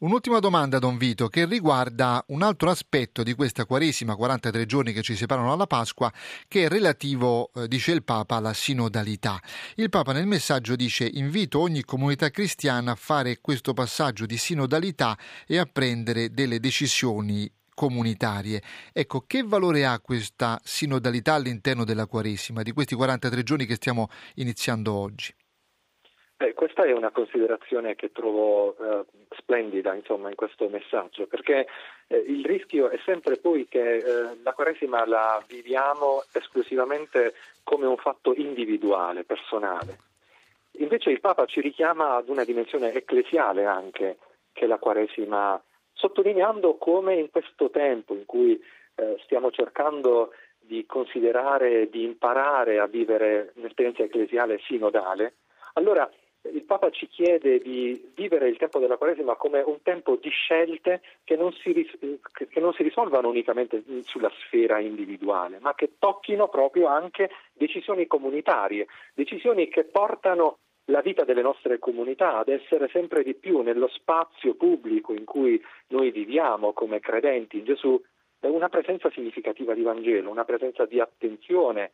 Un'ultima 0.00 0.38
domanda, 0.38 0.78
Don 0.78 0.96
Vito, 0.96 1.28
che 1.28 1.44
riguarda 1.44 2.24
un 2.28 2.40
altro 2.40 2.70
aspetto 2.70 3.22
di 3.22 3.34
questa 3.34 3.66
Quaresima, 3.66 4.16
43 4.16 4.64
giorni 4.64 4.94
che 4.94 5.02
ci 5.02 5.14
separano 5.14 5.52
alla 5.52 5.66
Pasqua, 5.66 6.10
che 6.48 6.64
è 6.64 6.68
relativo, 6.68 7.50
eh, 7.52 7.68
dice 7.68 7.92
il 7.92 8.02
Papa, 8.02 8.36
alla 8.36 8.54
sinodalità. 8.54 9.38
Il 9.74 9.90
Papa 9.90 10.14
nel 10.14 10.26
messaggio 10.26 10.74
dice 10.74 11.06
invito 11.06 11.60
ogni 11.60 11.84
comunità 11.84 12.30
cristiana 12.30 12.92
a 12.92 12.94
fare 12.94 13.42
questo 13.42 13.74
passaggio 13.74 14.24
di 14.24 14.38
sinodalità 14.38 15.18
e 15.46 15.58
a 15.58 15.66
prendere 15.66 16.30
delle 16.30 16.60
decisioni 16.60 17.52
comunitarie. 17.74 18.62
Ecco, 18.94 19.24
che 19.26 19.42
valore 19.42 19.84
ha 19.84 20.00
questa 20.00 20.58
sinodalità 20.64 21.34
all'interno 21.34 21.84
della 21.84 22.06
Quaresima, 22.06 22.62
di 22.62 22.72
questi 22.72 22.94
43 22.94 23.42
giorni 23.42 23.66
che 23.66 23.74
stiamo 23.74 24.08
iniziando 24.36 24.94
oggi? 24.94 25.34
Eh, 26.42 26.54
questa 26.54 26.84
è 26.84 26.92
una 26.92 27.10
considerazione 27.10 27.94
che 27.96 28.12
trovo 28.12 28.74
eh, 28.74 29.04
splendida 29.36 29.92
insomma, 29.92 30.30
in 30.30 30.36
questo 30.36 30.70
messaggio, 30.70 31.26
perché 31.26 31.66
eh, 32.06 32.16
il 32.16 32.46
rischio 32.46 32.88
è 32.88 32.98
sempre 33.04 33.36
poi 33.36 33.68
che 33.68 33.96
eh, 33.96 34.02
la 34.42 34.54
Quaresima 34.54 35.06
la 35.06 35.44
viviamo 35.46 36.22
esclusivamente 36.32 37.34
come 37.62 37.84
un 37.84 37.98
fatto 37.98 38.32
individuale, 38.34 39.24
personale. 39.24 39.98
Invece 40.78 41.10
il 41.10 41.20
Papa 41.20 41.44
ci 41.44 41.60
richiama 41.60 42.14
ad 42.16 42.30
una 42.30 42.44
dimensione 42.44 42.94
ecclesiale 42.94 43.66
anche 43.66 44.16
che 44.54 44.66
la 44.66 44.78
Quaresima, 44.78 45.62
sottolineando 45.92 46.76
come 46.76 47.16
in 47.16 47.30
questo 47.30 47.68
tempo 47.68 48.14
in 48.14 48.24
cui 48.24 48.58
eh, 48.94 49.18
stiamo 49.24 49.50
cercando 49.50 50.32
di 50.58 50.86
considerare, 50.86 51.90
di 51.90 52.02
imparare 52.02 52.78
a 52.78 52.86
vivere 52.86 53.52
un'esperienza 53.56 54.04
ecclesiale 54.04 54.58
sinodale, 54.64 55.34
allora 55.74 56.10
il 56.52 56.64
Papa 56.64 56.90
ci 56.90 57.06
chiede 57.06 57.58
di 57.58 58.10
vivere 58.14 58.48
il 58.48 58.56
tempo 58.56 58.78
della 58.78 58.96
Quaresima 58.96 59.34
come 59.36 59.60
un 59.60 59.82
tempo 59.82 60.16
di 60.16 60.30
scelte 60.30 61.02
che 61.24 61.36
non, 61.36 61.52
si, 61.52 61.72
che 61.72 62.60
non 62.60 62.72
si 62.72 62.82
risolvano 62.82 63.28
unicamente 63.28 63.82
sulla 64.04 64.30
sfera 64.44 64.78
individuale, 64.78 65.58
ma 65.60 65.74
che 65.74 65.92
tocchino 65.98 66.48
proprio 66.48 66.86
anche 66.86 67.30
decisioni 67.52 68.06
comunitarie, 68.06 68.86
decisioni 69.14 69.68
che 69.68 69.84
portano 69.84 70.58
la 70.86 71.02
vita 71.02 71.24
delle 71.24 71.42
nostre 71.42 71.78
comunità 71.78 72.38
ad 72.38 72.48
essere 72.48 72.88
sempre 72.88 73.22
di 73.22 73.34
più 73.34 73.60
nello 73.60 73.88
spazio 73.88 74.54
pubblico 74.54 75.12
in 75.12 75.24
cui 75.24 75.62
noi 75.88 76.10
viviamo 76.10 76.72
come 76.72 77.00
credenti. 77.00 77.58
In 77.58 77.64
Gesù, 77.64 78.00
una 78.40 78.68
presenza 78.68 79.10
significativa 79.10 79.74
di 79.74 79.82
Vangelo, 79.82 80.30
una 80.30 80.44
presenza 80.44 80.86
di 80.86 80.98
attenzione 80.98 81.92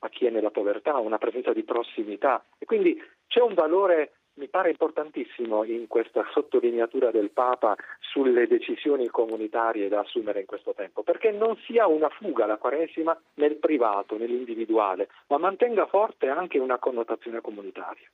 a 0.00 0.08
chi 0.08 0.26
è 0.26 0.30
nella 0.30 0.50
povertà, 0.50 0.98
una 0.98 1.18
presenza 1.18 1.52
di 1.52 1.64
prossimità. 1.64 2.44
E 2.58 2.66
quindi 2.66 3.00
c'è 3.26 3.40
un 3.40 3.54
valore 3.54 4.17
mi 4.38 4.48
pare 4.48 4.70
importantissimo 4.70 5.64
in 5.64 5.86
questa 5.88 6.24
sottolineatura 6.32 7.10
del 7.10 7.30
Papa 7.30 7.76
sulle 8.00 8.46
decisioni 8.46 9.08
comunitarie 9.08 9.88
da 9.88 10.00
assumere 10.00 10.40
in 10.40 10.46
questo 10.46 10.72
tempo, 10.74 11.02
perché 11.02 11.30
non 11.32 11.56
sia 11.66 11.86
una 11.86 12.08
fuga 12.08 12.46
la 12.46 12.56
Quaresima 12.56 13.18
nel 13.34 13.56
privato, 13.56 14.16
nell'individuale, 14.16 15.08
ma 15.26 15.38
mantenga 15.38 15.86
forte 15.86 16.28
anche 16.28 16.58
una 16.58 16.78
connotazione 16.78 17.40
comunitaria. 17.40 18.08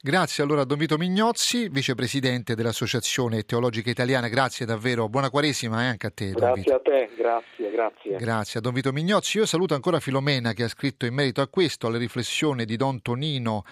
Grazie 0.00 0.42
allora 0.42 0.62
a 0.62 0.64
Don 0.64 0.78
Vito 0.78 0.96
Mignozzi, 0.96 1.68
vicepresidente 1.68 2.56
dell'Associazione 2.56 3.42
Teologica 3.42 3.88
Italiana, 3.88 4.28
grazie 4.28 4.66
davvero, 4.66 5.08
buona 5.08 5.30
Quaresima 5.30 5.82
e 5.82 5.86
anche 5.86 6.06
a 6.08 6.10
te. 6.10 6.30
Grazie 6.32 6.74
a 6.74 6.80
te, 6.80 7.08
grazie, 7.16 7.70
grazie. 7.70 8.16
Grazie 8.16 8.58
a 8.58 8.62
Don 8.62 8.72
Vito 8.72 8.92
Mignozzi. 8.92 9.38
Io 9.38 9.46
saluto 9.46 9.74
ancora 9.74 10.00
Filomena 10.00 10.54
che 10.54 10.64
ha 10.64 10.68
scritto 10.68 11.06
in 11.06 11.14
merito 11.14 11.40
a 11.40 11.46
questo, 11.46 11.86
alle 11.86 11.98
riflessioni 11.98 12.64
di 12.64 12.76
Don 12.76 13.00
Tonino 13.00 13.62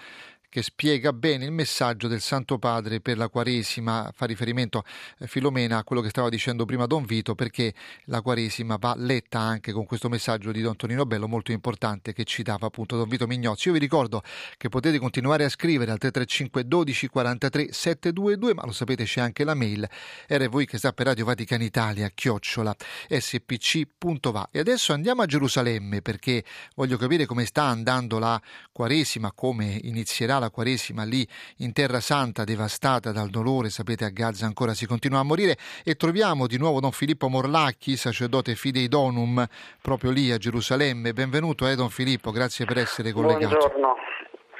che 0.51 0.63
spiega 0.63 1.13
bene 1.13 1.45
il 1.45 1.53
messaggio 1.53 2.09
del 2.09 2.21
Santo 2.21 2.59
Padre 2.59 3.01
per 3.01 3.17
la 3.17 3.29
Quaresima, 3.29 4.11
fa 4.13 4.27
riferimento 4.27 4.83
eh, 5.19 5.29
Filomena 5.29 5.79
a 5.79 5.85
quello 5.85 6.03
che 6.03 6.09
stava 6.09 6.29
dicendo 6.29 6.65
prima 6.65 6.87
Don 6.87 7.05
Vito, 7.05 7.37
perché 7.37 7.73
la 8.07 8.21
Quaresima 8.21 8.77
va 8.77 8.95
letta 8.97 9.39
anche 9.39 9.71
con 9.71 9.87
questo 9.87 10.09
messaggio 10.09 10.51
di 10.51 10.61
Don 10.61 10.75
Tonino 10.75 11.07
Bello 11.07 11.29
molto 11.29 11.53
importante 11.53 12.13
che 12.13 12.25
citava 12.25 12.67
appunto 12.67 12.97
Don 12.97 13.09
Vito 13.09 13.29
Mignozzi. 13.29 13.69
Io 13.69 13.75
vi 13.75 13.79
ricordo 13.79 14.23
che 14.57 14.69
potete 14.69 14.99
continuare 14.99 15.45
a 15.45 15.49
scrivere 15.49 15.93
al 15.93 15.99
335 15.99 16.67
12 16.67 17.09
43 17.09 17.73
722, 17.73 18.55
ma 18.55 18.65
lo 18.65 18.73
sapete 18.73 19.05
c'è 19.05 19.21
anche 19.21 19.45
la 19.45 19.55
mail 19.55 19.89
rvoi 20.27 20.67
che 20.67 20.79
sta 20.79 20.93
per 20.93 21.07
Radio 21.07 21.27
Vaticana 21.27 21.63
Italia, 21.63 22.11
chiocciola 22.13 22.75
spc.va. 23.09 24.49
E 24.51 24.59
adesso 24.59 24.93
andiamo 24.93 25.23
a 25.23 25.27
Gerusalemme 25.27 26.03
perché 26.03 26.43
voglio 26.75 26.97
capire 26.97 27.25
come 27.25 27.45
sta 27.45 27.63
andando 27.63 28.19
la 28.19 28.41
Quaresima, 28.73 29.31
come 29.33 29.79
inizierà 29.85 30.39
la 30.41 30.51
Quaresima 30.51 31.05
lì 31.05 31.25
in 31.59 31.73
Terra 31.73 32.01
Santa 32.01 32.43
devastata 32.43 33.13
dal 33.13 33.31
dolore, 33.31 33.71
sapete 33.71 34.05
a 34.05 34.09
Gaza 34.09 34.47
ancora 34.47 34.75
si 34.75 34.87
continua 34.87 35.21
a 35.21 35.23
morire 35.23 35.57
e 35.85 35.95
troviamo 35.95 36.49
di 36.49 36.59
nuovo 36.59 36.81
Don 36.81 36.91
Filippo 36.91 37.29
Morlacchi, 37.29 37.97
sacerdote 37.97 38.57
Fidei 38.57 38.89
Donum, 38.89 39.47
proprio 39.81 40.11
lì 40.11 40.33
a 40.33 40.39
Gerusalemme. 40.39 41.13
Benvenuto 41.13 41.69
eh 41.69 41.77
Don 41.77 41.91
Filippo, 41.91 42.33
grazie 42.33 42.65
per 42.65 42.79
essere 42.79 43.13
collegato. 43.13 43.57
Buongiorno. 43.57 43.95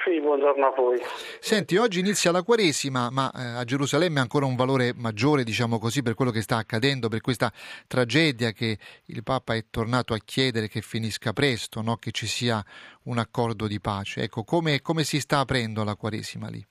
Sì, 0.03 0.19
buongiorno 0.19 0.65
a 0.65 0.71
voi. 0.71 0.99
Senti, 1.39 1.77
oggi 1.77 1.99
inizia 1.99 2.31
la 2.31 2.41
Quaresima, 2.41 3.11
ma 3.11 3.31
eh, 3.35 3.59
a 3.59 3.63
Gerusalemme 3.63 4.17
ha 4.17 4.23
ancora 4.23 4.47
un 4.47 4.55
valore 4.55 4.93
maggiore, 4.95 5.43
diciamo 5.43 5.77
così, 5.77 6.01
per 6.01 6.15
quello 6.15 6.31
che 6.31 6.41
sta 6.41 6.57
accadendo, 6.57 7.07
per 7.07 7.21
questa 7.21 7.51
tragedia 7.87 8.51
che 8.51 8.77
il 9.05 9.21
Papa 9.23 9.53
è 9.53 9.65
tornato 9.69 10.13
a 10.13 10.19
chiedere 10.23 10.67
che 10.69 10.81
finisca 10.81 11.33
presto, 11.33 11.81
no? 11.81 11.97
che 11.97 12.09
ci 12.09 12.25
sia 12.25 12.63
un 13.03 13.19
accordo 13.19 13.67
di 13.67 13.79
pace. 13.79 14.23
Ecco, 14.23 14.43
come, 14.43 14.81
come 14.81 15.03
si 15.03 15.19
sta 15.19 15.39
aprendo 15.39 15.83
la 15.83 15.95
Quaresima 15.95 16.47
lì? 16.49 16.65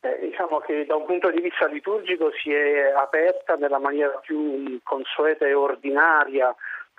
Eh, 0.00 0.18
diciamo 0.20 0.58
che 0.58 0.84
da 0.84 0.96
un 0.96 1.06
punto 1.06 1.30
di 1.30 1.40
vista 1.40 1.68
liturgico 1.68 2.32
si 2.42 2.52
è 2.52 2.90
aperta 2.90 3.54
nella 3.54 3.78
maniera 3.78 4.18
più 4.18 4.80
consueta 4.82 5.46
e 5.46 5.54
ordinaria 5.54 6.52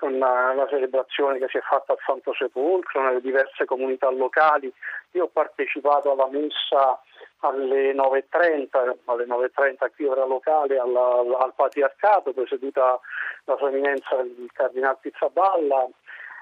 con 0.03 0.17
la, 0.17 0.67
celebrazione 0.69 1.39
che 1.39 1.47
si 1.47 1.57
è 1.57 1.61
fatta 1.61 1.93
al 1.93 1.99
Santo 2.05 2.33
Sepolcro, 2.33 3.01
nelle 3.01 3.21
diverse 3.21 3.63
comunità 3.63 4.11
locali. 4.11 4.71
Io 5.11 5.23
ho 5.23 5.29
partecipato 5.31 6.11
alla 6.11 6.27
messa 6.27 7.01
alle 7.39 7.93
9.30, 7.93 8.95
alle 9.05 9.25
9.30 9.25 9.91
qui 9.95 10.05
ora 10.05 10.25
locale 10.25 10.77
al, 10.77 10.93
al 10.93 11.53
Patriarcato, 11.55 12.33
presieduta 12.33 12.99
la 13.45 13.55
sua 13.55 13.69
eminenza 13.69 14.15
il 14.19 14.49
Cardinale 14.51 14.97
Pizzaballa, 14.99 15.87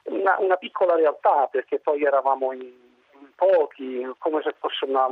una, 0.06 0.36
una, 0.39 0.56
piccola 0.56 0.96
realtà 0.96 1.48
perché 1.51 1.80
poi 1.80 2.03
eravamo 2.03 2.53
in, 2.53 2.62
in 2.62 3.30
pochi, 3.36 4.08
come 4.18 4.41
se 4.41 4.56
fosse 4.58 4.86
una, 4.86 5.08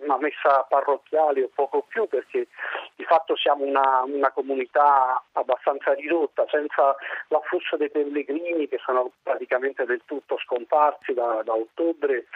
una 0.00 0.18
messa 0.18 0.66
parrocchiale 0.68 1.42
o 1.42 1.50
poco 1.54 1.84
più 1.88 2.06
perché 2.06 2.48
di 2.94 3.04
fatto 3.04 3.36
siamo 3.36 3.64
una, 3.64 4.02
una 4.04 4.30
comunità 4.32 5.22
abbastanza 5.32 5.92
ridotta 5.94 6.44
senza 6.48 6.94
l'afflusso 7.28 7.76
dei 7.76 7.90
pellegrini 7.90 8.68
che 8.68 8.78
sono 8.78 9.12
praticamente 9.22 9.84
del 9.84 10.02
tutto 10.04 10.38
scomparsi 10.38 11.12
da, 11.14 11.42
da 11.44 11.54
ottobre 11.54 12.26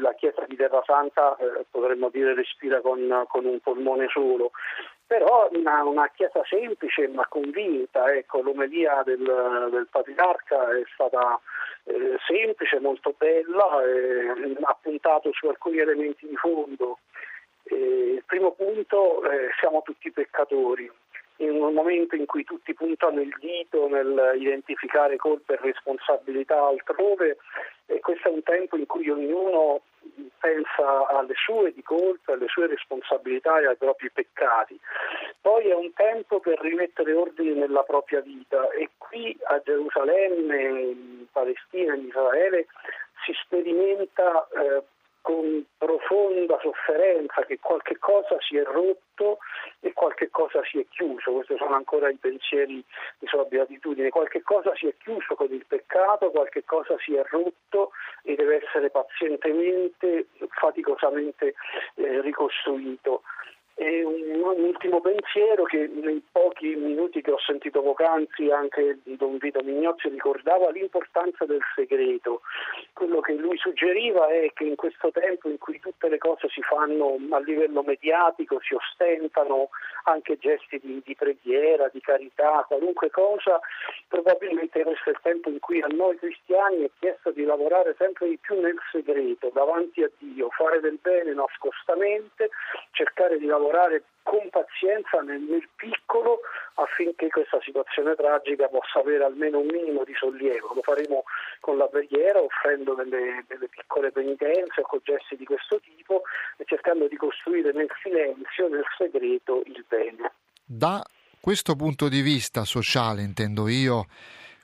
la 0.00 0.14
chiesa 0.14 0.44
di 0.46 0.56
Terra 0.56 0.82
Santa 0.84 1.36
eh, 1.36 1.64
potremmo 1.70 2.08
dire 2.10 2.34
respira 2.34 2.80
con, 2.80 3.24
con 3.28 3.44
un 3.44 3.60
polmone 3.60 4.08
solo 4.08 4.50
però 5.12 5.46
una, 5.52 5.82
una, 5.82 6.10
chiesa 6.14 6.42
semplice 6.48 7.06
ma 7.08 7.26
convinta, 7.28 8.10
ecco, 8.14 8.40
l'omelia 8.40 9.02
del, 9.04 9.68
del 9.70 9.86
patriarca 9.90 10.70
è 10.74 10.82
stata 10.94 11.38
eh, 11.84 12.16
semplice, 12.26 12.80
molto 12.80 13.14
bella, 13.18 13.84
eh, 13.84 14.56
ha 14.62 14.78
puntato 14.80 15.30
su 15.34 15.48
alcuni 15.48 15.80
elementi 15.80 16.26
di 16.26 16.36
fondo. 16.36 17.00
Eh, 17.64 18.14
il 18.14 18.22
primo 18.24 18.52
punto, 18.52 19.22
eh, 19.30 19.50
siamo 19.60 19.82
tutti 19.82 20.10
peccatori, 20.10 20.90
in 21.36 21.60
un 21.60 21.74
momento 21.74 22.16
in 22.16 22.24
cui 22.24 22.44
tutti 22.44 22.72
puntano 22.72 23.20
il 23.20 23.36
dito 23.38 23.88
nel 23.88 24.32
identificare 24.36 25.16
colpe 25.16 25.54
e 25.54 25.58
responsabilità 25.60 26.58
altrove 26.68 27.36
e 27.84 28.00
questo 28.00 28.28
è 28.28 28.32
un 28.32 28.42
tempo 28.42 28.78
in 28.78 28.86
cui 28.86 29.10
ognuno 29.10 29.82
pensa 30.38 31.06
alle 31.06 31.34
sue 31.34 31.72
di 31.72 31.82
colpe, 31.82 32.32
alle 32.32 32.48
sue 32.48 32.66
responsabilità 32.66 33.60
e 33.60 33.66
ai 33.66 33.76
propri 33.76 34.10
peccati. 34.10 34.78
Poi 35.40 35.68
è 35.68 35.74
un 35.74 35.92
tempo 35.94 36.40
per 36.40 36.60
rimettere 36.60 37.12
ordine 37.12 37.52
nella 37.52 37.82
propria 37.82 38.20
vita 38.20 38.68
e 38.70 38.90
qui 38.98 39.36
a 39.44 39.60
Gerusalemme, 39.64 40.62
in 40.62 41.26
Palestina, 41.30 41.94
in 41.94 42.06
Israele 42.06 42.66
si 43.24 43.32
sperimenta 43.44 44.48
eh, 44.48 44.82
con 45.22 45.64
profonda 45.78 46.58
sofferenza 46.60 47.44
che 47.46 47.58
qualche 47.60 47.96
cosa 47.98 48.36
si 48.40 48.56
è 48.56 48.64
rotto 48.64 49.38
e 49.80 49.92
qualche 49.92 50.28
cosa 50.30 50.60
si 50.64 50.80
è 50.80 50.86
chiuso, 50.88 51.32
questi 51.32 51.56
sono 51.56 51.74
ancora 51.74 52.10
i 52.10 52.16
pensieri 52.16 52.84
di 53.18 53.26
sua 53.26 53.44
beatitudine, 53.44 54.10
qualche 54.10 54.42
cosa 54.42 54.74
si 54.74 54.88
è 54.88 54.94
chiuso 54.98 55.34
con 55.34 55.50
il 55.50 55.64
peccato, 55.66 56.30
qualche 56.30 56.64
cosa 56.64 56.96
si 56.98 57.14
è 57.14 57.22
rotto 57.30 57.92
e 58.24 58.34
deve 58.34 58.62
essere 58.64 58.90
pazientemente, 58.90 60.26
faticosamente 60.48 61.54
eh, 61.94 62.20
ricostruito. 62.20 63.22
E 63.82 64.04
un, 64.04 64.40
un, 64.40 64.62
ultimo 64.62 65.00
pensiero 65.00 65.64
che 65.64 65.90
nei 65.92 66.22
pochi 66.30 66.76
minuti 66.76 67.20
che 67.20 67.32
ho 67.32 67.40
sentito 67.40 67.82
poc'anzi 67.82 68.48
anche 68.48 68.98
di 69.02 69.16
Don 69.16 69.38
Vito 69.38 69.60
Mignozzi 69.60 70.08
ricordava 70.08 70.70
l'importanza 70.70 71.46
del 71.46 71.62
segreto. 71.74 72.42
Quello 72.92 73.18
che 73.18 73.32
lui 73.32 73.58
suggeriva 73.58 74.28
è 74.28 74.52
che 74.54 74.62
in 74.62 74.76
questo 74.76 75.10
tempo 75.10 75.48
in 75.48 75.58
cui 75.58 75.80
tutte 75.80 76.08
le 76.08 76.18
cose 76.18 76.48
si 76.50 76.62
fanno 76.62 77.18
a 77.30 77.40
livello 77.40 77.82
mediatico, 77.82 78.60
si 78.60 78.72
ostentano 78.74 79.70
anche 80.04 80.38
gesti 80.38 80.78
di, 80.80 81.02
di 81.04 81.16
preghiera, 81.16 81.90
di 81.92 82.00
carità, 82.00 82.64
qualunque 82.68 83.10
cosa, 83.10 83.58
probabilmente 84.06 84.80
questo 84.84 85.10
è 85.10 85.12
il 85.12 85.18
tempo 85.22 85.48
in 85.48 85.58
cui 85.58 85.82
a 85.82 85.88
noi 85.88 86.16
cristiani 86.18 86.84
è 86.84 86.90
chiesto 87.00 87.32
di 87.32 87.42
lavorare 87.42 87.96
sempre 87.98 88.28
di 88.28 88.38
più 88.38 88.60
nel 88.60 88.78
segreto, 88.92 89.50
davanti 89.52 90.04
a 90.04 90.10
Dio, 90.18 90.50
fare 90.50 90.78
del 90.78 90.98
bene 91.02 91.34
nascostamente, 91.34 92.50
cercare 92.92 93.38
di 93.38 93.46
lavorare 93.46 93.70
lavorare 93.72 94.04
con 94.22 94.48
pazienza 94.50 95.20
nel, 95.20 95.40
nel, 95.40 95.68
piccolo 95.74 96.40
affinché 96.74 97.28
questa 97.28 97.58
situazione 97.62 98.14
tragica 98.14 98.68
possa 98.68 99.00
avere 99.00 99.24
almeno 99.24 99.58
un 99.58 99.66
minimo 99.66 100.04
di 100.04 100.14
sollievo. 100.14 100.74
Lo 100.74 100.82
faremo 100.82 101.24
con 101.60 101.76
la 101.76 101.86
preghiera, 101.86 102.40
offrendo 102.40 102.94
delle, 102.94 103.44
delle 103.48 103.68
piccole 103.68 104.12
penitenze 104.12 104.82
o 104.82 104.86
con 104.86 105.00
gesti 105.02 105.36
di 105.36 105.44
questo 105.44 105.80
tipo 105.80 106.22
e 106.56 106.64
cercando 106.66 107.08
di 107.08 107.16
costruire 107.16 107.72
nel 107.72 107.90
silenzio, 108.00 108.68
nel 108.68 108.84
segreto, 108.96 109.62
il 109.64 109.84
bene. 109.88 110.32
Da 110.64 111.02
questo 111.40 111.74
punto 111.74 112.08
di 112.08 112.20
vista 112.20 112.64
sociale, 112.64 113.22
intendo 113.22 113.66
io, 113.68 114.06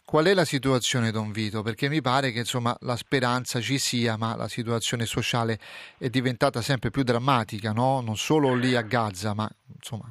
Qual 0.09 0.25
è 0.25 0.33
la 0.33 0.47
situazione, 0.47 1.11
Don 1.11 1.33
Vito? 1.33 1.61
Perché 1.61 1.91
mi 1.91 2.01
pare 2.01 2.31
che 2.31 2.39
insomma, 2.39 2.75
la 2.81 2.97
speranza 2.97 3.61
ci 3.61 3.77
sia, 3.77 4.17
ma 4.17 4.37
la 4.37 4.49
situazione 4.49 5.05
sociale 5.05 5.59
è 5.99 6.09
diventata 6.09 6.63
sempre 6.63 6.89
più 6.89 7.03
drammatica, 7.03 7.73
no? 7.73 8.01
non 8.01 8.17
solo 8.17 8.55
lì 8.55 8.75
a 8.75 8.81
Gaza, 8.81 9.35
ma 9.35 9.47
insomma. 9.77 10.09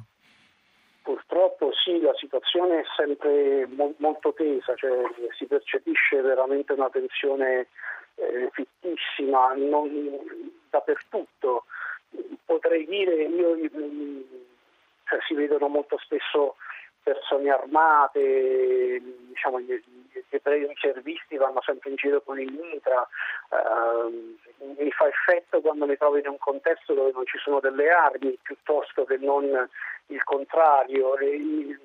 Purtroppo 1.02 1.72
sì, 1.72 2.00
la 2.00 2.14
situazione 2.14 2.82
è 2.82 2.84
sempre 2.96 3.66
mo- 3.66 3.94
molto 3.98 4.32
tesa, 4.34 4.72
cioè 4.76 5.02
si 5.36 5.46
percepisce 5.46 6.20
veramente 6.20 6.74
una 6.74 6.90
tensione 6.90 7.66
eh, 8.14 8.50
fittissima 8.52 9.52
non, 9.56 9.90
dappertutto. 10.70 11.64
Potrei 12.44 12.86
dire, 12.86 13.24
io, 13.24 13.58
cioè, 15.02 15.18
si 15.26 15.34
vedono 15.34 15.66
molto 15.66 15.98
spesso 15.98 16.54
persone 17.02 17.50
armate, 17.50 19.00
diciamo, 19.28 19.60
gli, 19.60 19.80
ebrei 20.30 20.66
riservisti 20.66 21.36
vanno 21.36 21.60
sempre 21.62 21.90
in 21.90 21.96
giro 21.96 22.20
con 22.22 22.38
il 22.40 22.52
mitra, 22.52 23.08
uh, 23.50 24.36
mi 24.78 24.90
fa 24.90 25.06
effetto 25.06 25.60
quando 25.60 25.86
mi 25.86 25.96
trovo 25.96 26.18
in 26.18 26.28
un 26.28 26.38
contesto 26.38 26.94
dove 26.94 27.12
non 27.12 27.24
ci 27.26 27.38
sono 27.38 27.60
delle 27.60 27.90
armi 27.90 28.38
piuttosto 28.42 29.04
che 29.04 29.16
non 29.18 29.68
il 30.06 30.24
contrario. 30.24 31.16
E, 31.18 31.76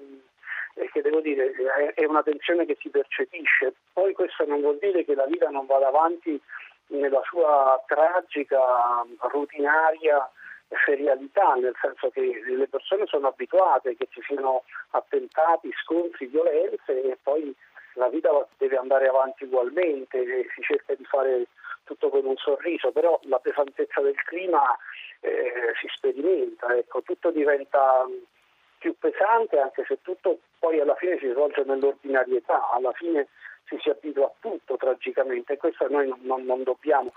e 0.75 0.89
che 0.91 1.01
devo 1.01 1.21
dire 1.21 1.53
è 1.93 2.05
una 2.05 2.23
tensione 2.23 2.65
che 2.65 2.77
si 2.79 2.89
percepisce. 2.89 3.73
Poi 3.93 4.13
questo 4.13 4.45
non 4.45 4.61
vuol 4.61 4.79
dire 4.79 5.05
che 5.05 5.13
la 5.13 5.25
vita 5.25 5.49
non 5.49 5.65
vada 5.65 5.87
avanti 5.87 6.41
nella 6.87 7.21
sua 7.23 7.81
tragica, 7.85 8.59
rutinaria 9.31 10.29
serialità, 10.85 11.53
nel 11.55 11.75
senso 11.81 12.09
che 12.09 12.41
le 12.45 12.67
persone 12.67 13.05
sono 13.07 13.27
abituate 13.27 13.95
che 13.95 14.07
ci 14.11 14.21
siano 14.21 14.63
attentati, 14.91 15.71
scontri, 15.83 16.27
violenze 16.27 17.01
e 17.01 17.17
poi 17.21 17.55
la 17.95 18.09
vita 18.09 18.29
deve 18.57 18.77
andare 18.77 19.07
avanti 19.07 19.43
ugualmente 19.43 20.47
si 20.55 20.61
cerca 20.61 20.95
di 20.95 21.05
fare 21.05 21.47
tutto 21.83 22.09
con 22.09 22.25
un 22.25 22.37
sorriso, 22.37 22.91
però 22.91 23.19
la 23.23 23.39
pesantezza 23.39 24.01
del 24.01 24.15
clima 24.23 24.61
eh, 25.19 25.73
si 25.79 25.87
sperimenta, 25.95 26.75
ecco, 26.75 27.01
tutto 27.01 27.31
diventa 27.31 28.07
più 28.77 28.95
pesante 28.97 29.59
anche 29.59 29.83
se 29.87 29.99
tutto 30.01 30.39
poi 30.59 30.79
alla 30.79 30.95
fine 30.95 31.17
si 31.19 31.29
svolge 31.29 31.63
nell'ordinarietà, 31.63 32.69
alla 32.71 32.91
fine 32.93 33.27
ci 33.65 33.77
si 33.79 33.89
abitua 33.89 34.25
a 34.25 34.31
tutto 34.39 34.75
tragicamente 34.75 35.53
e 35.53 35.57
questo 35.57 35.87
noi 35.89 36.07
non, 36.07 36.19
non, 36.23 36.45
non 36.45 36.63
dobbiamo 36.63 37.11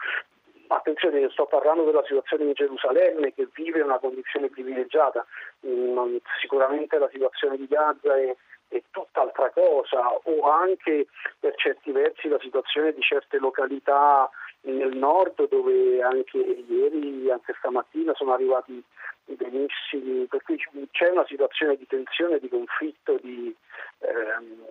attenzione, 0.69 1.21
io 1.21 1.31
sto 1.31 1.47
parlando 1.47 1.85
della 1.85 2.05
situazione 2.05 2.45
in 2.45 2.53
Gerusalemme 2.53 3.33
che 3.33 3.49
vive 3.55 3.81
una 3.81 3.99
condizione 3.99 4.49
privilegiata, 4.49 5.25
mm, 5.67 6.17
sicuramente 6.41 6.99
la 6.99 7.09
situazione 7.11 7.57
di 7.57 7.67
Gaza 7.67 8.17
è, 8.17 8.35
è 8.69 8.83
tutt'altra 8.91 9.51
cosa 9.51 10.13
o 10.23 10.51
anche 10.51 11.07
per 11.39 11.55
certi 11.57 11.93
versi 11.93 12.29
la 12.29 12.39
situazione 12.41 12.93
di 12.93 13.01
certe 13.01 13.39
località 13.39 14.29
nel 14.63 14.97
nord 14.97 15.49
dove 15.49 16.03
anche 16.03 16.39
ieri, 16.39 17.31
anche 17.31 17.55
stamattina 17.59 18.13
sono 18.15 18.33
arrivati 18.33 18.83
benissimi, 19.25 20.27
per 20.27 20.43
cui 20.43 20.61
c'è 20.91 21.11
una 21.11 21.27
situazione 21.27 21.77
di 21.77 21.87
tensione, 21.87 22.39
di 22.39 22.49
conflitto, 22.49 23.19
di, 23.21 23.55
ehm, 23.99 24.65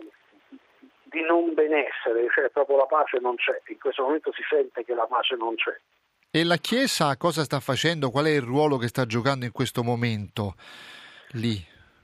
di 1.06 1.22
non 1.22 1.54
benessere, 1.54 2.28
cioè 2.34 2.50
proprio 2.50 2.78
la 2.78 2.86
pace 2.86 3.20
non 3.20 3.36
c'è, 3.36 3.62
in 3.68 3.80
questo 3.80 4.04
momento 4.04 4.32
si 4.34 4.44
sente 4.50 4.84
che 4.84 4.94
la 4.94 5.06
pace 5.06 5.36
non 5.36 5.56
c'è. 5.56 5.76
E 6.32 6.44
la 6.44 6.58
Chiesa 6.58 7.16
cosa 7.18 7.44
sta 7.44 7.60
facendo? 7.60 8.10
Qual 8.10 8.26
è 8.26 8.30
il 8.30 8.42
ruolo 8.42 8.78
che 8.78 8.88
sta 8.88 9.06
giocando 9.06 9.46
in 9.46 9.52
questo 9.52 9.84
momento 9.84 10.56
lì? 11.32 11.56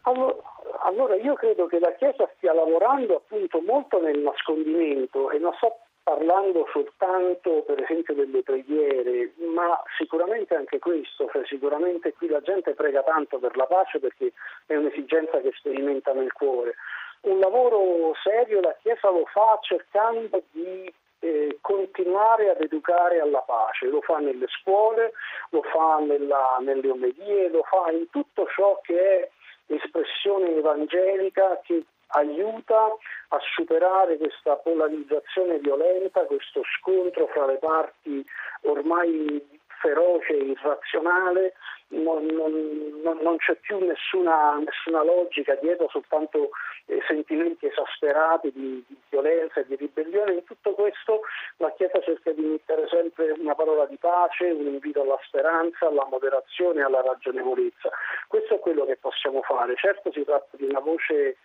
Allora, 0.04 1.16
io 1.16 1.34
credo 1.34 1.68
che 1.68 1.80
la 1.80 1.94
Chiesa 1.96 2.30
stia 2.38 2.54
lavorando 2.54 3.18
appunto 3.18 3.60
molto 3.62 4.00
nel 4.02 4.20
nascondimento 4.20 5.32
e 5.32 5.38
non 5.38 5.54
sto 5.56 5.80
parlando 6.04 6.68
soltanto 6.72 7.64
per 7.68 7.82
esempio 7.82 8.14
delle 8.14 8.42
preghiere, 8.42 9.34
ma 9.54 9.82
sicuramente 9.98 10.56
anche 10.56 10.80
questo, 10.80 11.30
cioè 11.32 11.46
sicuramente 11.46 12.14
qui 12.14 12.28
la 12.28 12.42
gente 12.42 12.74
prega 12.74 13.04
tanto 13.04 13.38
per 13.38 13.56
la 13.56 13.66
pace 13.66 14.00
perché 14.00 14.32
è 14.66 14.76
un'esigenza 14.76 15.40
che 15.42 15.52
sperimenta 15.56 16.14
nel 16.14 16.32
cuore 16.32 16.76
un 17.22 17.40
lavoro 17.40 18.14
serio 18.24 18.62
la 18.62 18.76
Chiesa 18.82 19.10
lo 19.10 19.26
fa 19.26 19.58
cercando 19.62 20.44
di 20.52 20.92
eh, 21.20 21.58
continuare 21.62 22.50
ad 22.50 22.62
educare 22.62 23.20
alla 23.20 23.42
pace, 23.42 23.88
lo 23.88 24.02
fa 24.02 24.18
nelle 24.18 24.48
scuole, 24.48 25.14
lo 25.50 25.62
fa 25.62 26.00
nella, 26.00 26.58
nelle 26.62 26.90
omelie, 26.90 27.50
lo 27.50 27.64
fa 27.64 27.92
in 27.92 28.10
tutto 28.10 28.48
ciò 28.56 28.80
che 28.82 29.20
è 29.20 29.30
espressione 29.68 30.56
evangelica 30.56 31.60
che 31.64 31.84
aiuta 32.14 32.94
a 33.30 33.40
superare 33.56 34.18
questa 34.18 34.56
polarizzazione 34.58 35.60
violenta, 35.60 36.26
questo 36.26 36.62
scontro 36.80 37.28
fra 37.28 37.46
le 37.46 37.58
parti 37.58 38.26
ormai 38.64 39.60
feroce 39.82 40.34
irrazionale, 40.34 41.54
non, 41.92 42.26
non, 42.26 43.18
non 43.22 43.38
c'è 43.38 43.56
più 43.56 43.78
nessuna, 43.80 44.58
nessuna, 44.58 45.04
logica 45.04 45.56
dietro, 45.56 45.90
soltanto 45.90 46.52
eh, 46.86 47.00
sentimenti 47.08 47.66
esasperati 47.66 48.52
di, 48.54 48.84
di, 48.88 48.96
violenza 49.10 49.60
e 49.60 49.66
di 49.66 49.76
ribellione. 49.76 50.34
In 50.34 50.44
tutto 50.46 50.74
questo 50.74 51.22
la 51.58 51.72
Chiesa 51.74 52.00
cerca 52.02 52.32
di 52.32 52.42
mettere 52.42 52.88
sempre 52.88 53.32
una 53.32 53.56
parola 53.56 53.86
di 53.86 53.98
pace, 53.98 54.52
un 54.52 54.68
invito 54.68 55.02
alla 55.02 55.20
speranza, 55.24 55.88
alla 55.88 56.08
moderazione 56.10 56.80
e 56.80 56.84
alla 56.84 57.02
ragionevolezza. 57.02 57.90
Questo 58.28 58.56
è 58.56 58.60
quello 58.60 58.86
che 58.86 58.96
possiamo 58.96 59.42
fare. 59.42 59.76
Certo 59.76 60.12
si 60.12 60.24
tratta 60.24 60.56
di 60.56 60.66
una 60.66 60.80
voce 60.80 61.38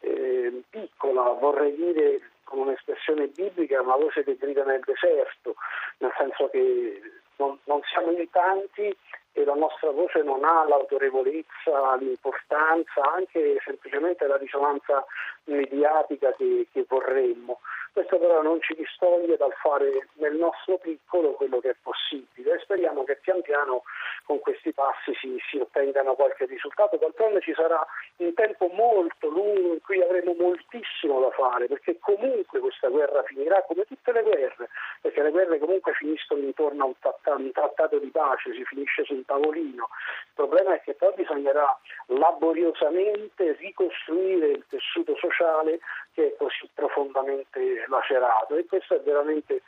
eh, 0.00 0.62
piccola, 0.68 1.22
vorrei 1.30 1.74
dire 1.74 2.20
con 2.44 2.58
un'espressione 2.58 3.28
biblica, 3.28 3.80
una 3.80 3.96
voce 3.96 4.22
che 4.22 4.36
grida 4.36 4.64
nel 4.64 4.82
deserto, 4.84 5.56
nel 5.98 6.12
senso 6.16 6.48
che 6.50 7.00
non, 7.36 7.58
non 7.64 7.80
siamo 7.90 8.10
in 8.10 8.28
tanti 8.30 8.96
e 9.36 9.44
la 9.44 9.54
nostra 9.54 9.90
voce 9.90 10.22
non 10.22 10.44
ha 10.44 10.64
l'autorevolezza, 10.66 11.96
l'importanza, 11.96 13.02
anche 13.14 13.58
semplicemente 13.64 14.26
la 14.26 14.36
risonanza 14.36 15.04
mediatica 15.44 16.32
che, 16.32 16.68
che 16.72 16.86
vorremmo. 16.88 17.58
Questo 17.94 18.18
però 18.18 18.42
non 18.42 18.60
ci 18.60 18.74
distoglie 18.74 19.36
dal 19.36 19.52
fare 19.52 20.08
nel 20.14 20.34
nostro 20.34 20.78
piccolo 20.78 21.32
quello 21.34 21.60
che 21.60 21.70
è 21.70 21.76
possibile 21.80 22.54
e 22.54 22.58
speriamo 22.58 23.04
che 23.04 23.18
pian 23.22 23.40
piano 23.42 23.84
con 24.24 24.40
questi 24.40 24.72
passi 24.72 25.14
si, 25.14 25.38
si 25.48 25.58
ottengano 25.58 26.14
qualche 26.14 26.46
risultato. 26.46 26.96
D'altronde 26.96 27.40
ci 27.40 27.54
sarà 27.54 27.86
un 28.16 28.34
tempo 28.34 28.66
molto 28.72 29.28
lungo 29.28 29.74
in 29.74 29.80
cui 29.80 30.02
avremo 30.02 30.34
moltissimo 30.36 31.20
da 31.20 31.30
fare 31.30 31.66
perché 31.66 31.98
comunque 32.00 32.58
questa 32.58 32.88
guerra 32.88 33.22
finirà 33.24 33.62
come 33.62 33.84
tutte 33.84 34.10
le 34.10 34.22
guerre, 34.22 34.68
perché 35.00 35.22
le 35.22 35.30
guerre 35.30 35.58
comunque 35.58 35.92
finiscono 35.92 36.40
intorno 36.40 36.82
a 36.82 36.86
un 36.86 37.52
trattato, 37.52 37.98
di 37.98 38.10
pace, 38.10 38.52
si 38.54 38.64
finisce 38.64 39.04
sul 39.04 39.23
tavolino. 39.24 39.88
Il 40.26 40.32
problema 40.34 40.74
è 40.74 40.80
che 40.82 40.94
poi 40.94 41.12
bisognerà 41.14 41.78
laboriosamente 42.06 43.52
ricostruire 43.58 44.46
il 44.48 44.64
tessuto 44.68 45.16
sociale 45.16 45.80
che 46.12 46.28
è 46.28 46.36
così 46.36 46.68
profondamente 46.74 47.84
lacerato 47.88 48.56
e 48.56 48.66
questo 48.66 48.96
è 48.96 49.00
veramente 49.00 49.62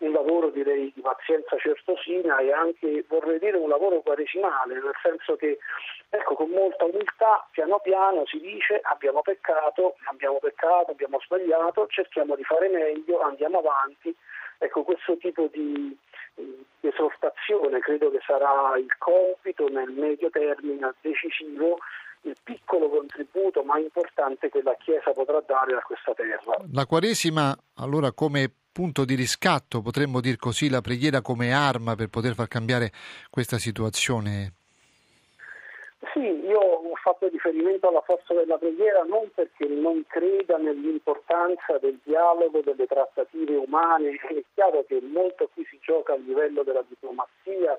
un 0.00 0.12
lavoro 0.12 0.48
direi 0.48 0.90
di 0.94 1.00
pazienza 1.00 1.58
certosina 1.58 2.38
e 2.38 2.52
anche 2.52 3.04
vorrei 3.08 3.38
dire 3.38 3.56
un 3.56 3.68
lavoro 3.68 4.00
quaresimale, 4.00 4.74
nel 4.74 4.94
senso 5.02 5.36
che 5.36 5.58
ecco, 6.08 6.34
con 6.34 6.48
molta 6.48 6.84
umiltà 6.84 7.46
piano 7.50 7.78
piano 7.80 8.24
si 8.26 8.40
dice 8.40 8.80
abbiamo 8.82 9.20
peccato, 9.20 9.96
abbiamo 10.04 10.38
peccato, 10.38 10.92
abbiamo 10.92 11.20
sbagliato, 11.20 11.86
cerchiamo 11.88 12.34
di 12.34 12.44
fare 12.44 12.68
meglio, 12.68 13.20
andiamo 13.20 13.58
avanti. 13.58 14.14
Ecco, 14.58 14.82
questo 14.82 15.16
tipo 15.16 15.48
di, 15.52 15.62
di 15.62 15.98
esortazione 16.80 17.80
credo 17.80 18.10
che 18.10 18.20
sarà 18.26 18.76
il 18.78 18.92
compito 18.98 19.68
nel 19.68 19.90
medio 19.90 20.30
termine 20.30 20.94
decisivo 21.00 21.78
il 22.22 22.36
piccolo 22.42 22.88
contributo 22.88 23.62
ma 23.62 23.78
importante 23.78 24.50
che 24.50 24.62
la 24.62 24.76
Chiesa 24.78 25.12
potrà 25.12 25.42
dare 25.46 25.74
a 25.74 25.80
questa 25.80 26.12
terra. 26.14 26.56
La 26.72 26.86
Quaresima 26.86 27.56
allora 27.76 28.12
come 28.12 28.50
punto 28.72 29.04
di 29.04 29.14
riscatto, 29.14 29.80
potremmo 29.80 30.20
dire 30.20 30.36
così, 30.36 30.68
la 30.68 30.80
preghiera 30.80 31.22
come 31.22 31.52
arma 31.52 31.94
per 31.96 32.08
poter 32.08 32.34
far 32.34 32.48
cambiare 32.48 32.92
questa 33.30 33.58
situazione? 33.58 34.52
Sì, 36.12 36.39
fatto 37.00 37.28
riferimento 37.28 37.88
alla 37.88 38.02
forza 38.02 38.34
della 38.34 38.58
preghiera 38.58 39.02
non 39.02 39.30
perché 39.34 39.66
non 39.66 40.04
creda 40.06 40.56
nell'importanza 40.56 41.78
del 41.78 41.98
dialogo, 42.02 42.60
delle 42.60 42.86
trattative 42.86 43.56
umane, 43.56 44.10
è 44.10 44.44
chiaro 44.54 44.84
che 44.86 45.00
molto 45.00 45.48
qui 45.52 45.64
si 45.64 45.78
gioca 45.82 46.12
a 46.12 46.16
livello 46.16 46.62
della 46.62 46.84
diplomazia, 46.86 47.76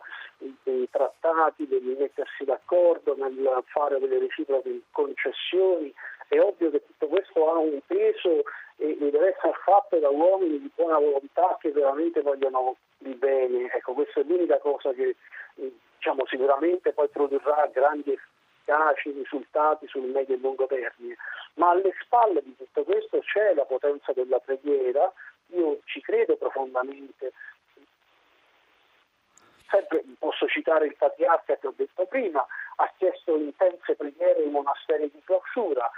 dei 0.64 0.90
trattati, 0.90 1.68
del 1.68 1.84
mettersi 1.84 2.44
d'accordo, 2.44 3.16
nel 3.16 3.64
fare 3.68 4.00
delle 4.00 4.20
reciproche 4.20 4.82
concessioni, 4.92 5.94
è 6.28 6.40
ovvio 6.40 6.72
che 6.72 6.84
tutto 6.86 7.08
questo 7.08 7.52
ha 7.52 7.58
un 7.58 7.80
peso 7.86 8.44
e, 8.78 8.98
deve 8.98 9.36
essere 9.36 9.54
fatto 9.64 9.98
da 10.00 10.10
uomini 10.10 10.60
di 10.60 10.72
buona 10.74 10.98
volontà 10.98 11.58
che 11.60 11.72
veramente 11.72 12.22
vogliono 12.22 12.78
il 13.00 13.16
bene. 13.16 13.72
Ecco, 13.72 13.94
questa 13.94 14.22
è 14.22 14.24
l'unica 14.24 14.58
cosa 14.60 14.92
che 14.94 15.16
diciamo, 15.56 16.26
sicuramente 16.26 16.94
poi 16.94 17.10
produrrà 17.10 17.70
grandi 17.72 18.18
efficaci 18.62 19.12
risultati 19.12 19.88
sul 19.88 20.10
medio 20.10 20.36
e 20.36 20.40
lungo 20.40 20.68
termine. 20.68 21.18
Ma 21.56 21.72
alle 21.72 21.94
spalle 22.02 22.42
di 22.44 22.56
tutto 22.56 22.84
questo 22.84 23.20
c'è 23.20 23.54
la 23.54 23.66
potenza 23.66 24.14
della 24.14 24.40
preghiera, 24.40 25.12
io 25.48 25.80
ci 25.86 26.02
credo 26.02 26.38
profondamente. 26.38 27.34
Sempre 29.70 30.04
posso 30.20 30.48
citare 30.48 30.86
il 30.86 30.96
patriarca 30.98 31.56
che 31.58 31.68
ho 31.68 31.74
detto 31.76 32.06
prima, 32.06 32.46
ha 32.76 32.92
chiesto 32.98 33.36
intense 33.38 33.96
preghiere 33.96 34.42
in 34.44 34.52
monasteri 34.52 35.10
di 35.10 35.22
clausura, 35.24 35.90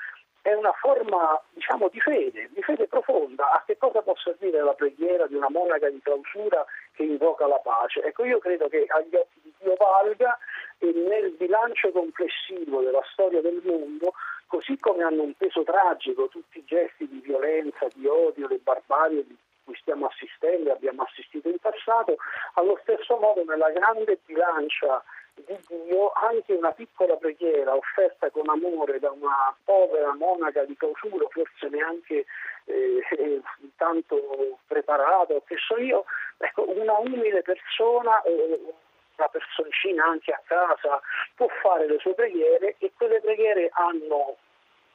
è 0.44 0.54
una 0.54 0.74
forma 0.74 1.42
diciamo, 1.54 1.88
di 1.88 2.02
fede, 2.02 2.50
di 2.52 2.62
fede 2.62 2.86
profonda. 2.88 3.50
A 3.52 3.64
che 3.66 3.78
cosa 3.78 4.02
può 4.02 4.14
servire 4.18 4.62
la 4.62 4.74
preghiera 4.74 5.26
di 5.26 5.36
una 5.36 5.50
monaca 5.50 5.90
di 5.90 6.02
clausura 6.02 6.66
che 6.92 7.04
invoca 7.04 7.48
la 7.48 7.60
pace? 7.60 8.04
Ecco, 8.04 8.26
io 8.26 8.40
credo 8.40 8.68
che 8.68 8.86
agli 8.90 9.16
occhi 9.16 9.40
di 9.42 9.54
Dio 9.58 9.76
valga 9.78 10.38
e 10.80 10.92
nel 10.92 11.32
bilancio 11.32 11.92
complessivo 11.92 12.82
della 12.82 13.04
storia 13.14 13.40
del 13.40 13.62
mondo, 13.64 14.14
così 14.48 14.78
come 14.80 15.04
hanno 15.04 15.24
un 15.24 15.34
peso 15.34 15.64
tragico 15.64 16.28
tutti 16.28 16.58
i 16.58 16.66
gesti 16.66 17.08
di 17.08 17.22
violenza, 17.24 17.88
di 17.94 18.06
odio, 18.06 18.50
le 18.50 18.60
barbarie 18.62 19.26
di 19.26 19.38
cui 19.64 19.78
stiamo 19.78 20.08
assistendo 20.08 20.70
e 20.70 20.74
abbiamo 20.74 21.04
assistito 21.04 21.48
in 21.48 21.58
passato, 21.58 22.18
allo 22.56 22.78
stesso 22.82 23.16
modo 23.16 23.46
nella 23.46 23.72
grande 23.72 24.20
bilancia 24.26 25.02
di 25.36 25.58
Dio 25.68 26.12
anche 26.12 26.54
una 26.54 26.72
piccola 26.72 27.16
preghiera 27.16 27.76
offerta 27.76 28.30
con 28.30 28.48
amore 28.50 29.00
da 29.00 29.12
una 29.12 29.56
povera 29.64 30.14
monaca 30.14 30.64
di 30.64 30.76
clausura, 30.76 31.28
forse 31.30 31.70
neanche 31.70 32.26
eh, 32.66 33.42
tanto 33.76 34.60
preparata, 34.68 35.34
che 35.46 35.58
so 35.58 35.78
io, 35.78 36.06
ecco, 36.38 36.70
una 36.70 36.98
umile 37.00 37.42
persona 37.42 38.22
o 38.24 38.76
una 39.16 39.28
personcina 39.28 40.06
anche 40.06 40.32
a 40.32 40.42
casa 40.46 41.02
può 41.36 41.48
fare 41.62 41.88
le 41.88 41.98
sue 42.00 42.14
preghiere 42.14 42.76
e 42.78 42.92
quelle 42.96 43.20
preghiere 43.20 43.70
hanno 43.74 44.38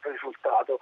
risultato. 0.03 0.79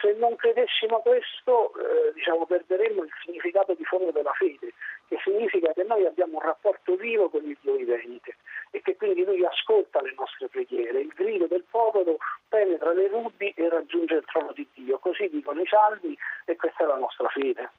Se 0.00 0.12
non 0.12 0.36
credessimo 0.36 1.00
questo, 1.00 1.72
eh, 1.74 2.12
diciamo, 2.12 2.46
perderemmo 2.46 3.02
il 3.02 3.12
significato 3.24 3.74
di 3.74 3.84
fondo 3.84 4.10
della 4.10 4.32
fede, 4.32 4.72
che 5.08 5.18
significa 5.24 5.72
che 5.72 5.84
noi 5.84 6.04
abbiamo 6.04 6.36
un 6.36 6.42
rapporto 6.42 6.94
vivo 6.96 7.30
con 7.30 7.42
il 7.44 7.56
Dio 7.60 7.74
vivente 7.74 8.36
e 8.70 8.80
che 8.82 8.96
quindi 8.96 9.24
lui 9.24 9.44
ascolta 9.44 10.02
le 10.02 10.14
nostre 10.16 10.48
preghiere. 10.48 11.00
Il 11.00 11.12
grido 11.14 11.46
del 11.46 11.64
popolo 11.70 12.18
penetra 12.48 12.92
le 12.92 13.08
rubi 13.08 13.52
e 13.56 13.68
raggiunge 13.68 14.14
il 14.14 14.24
trono 14.24 14.52
di 14.52 14.66
Dio. 14.74 14.98
Così 14.98 15.28
dicono 15.28 15.60
i 15.60 15.66
salvi 15.66 16.16
e 16.44 16.56
questa 16.56 16.84
è 16.84 16.86
la 16.86 16.96
nostra 16.96 17.28
fede. 17.28 17.70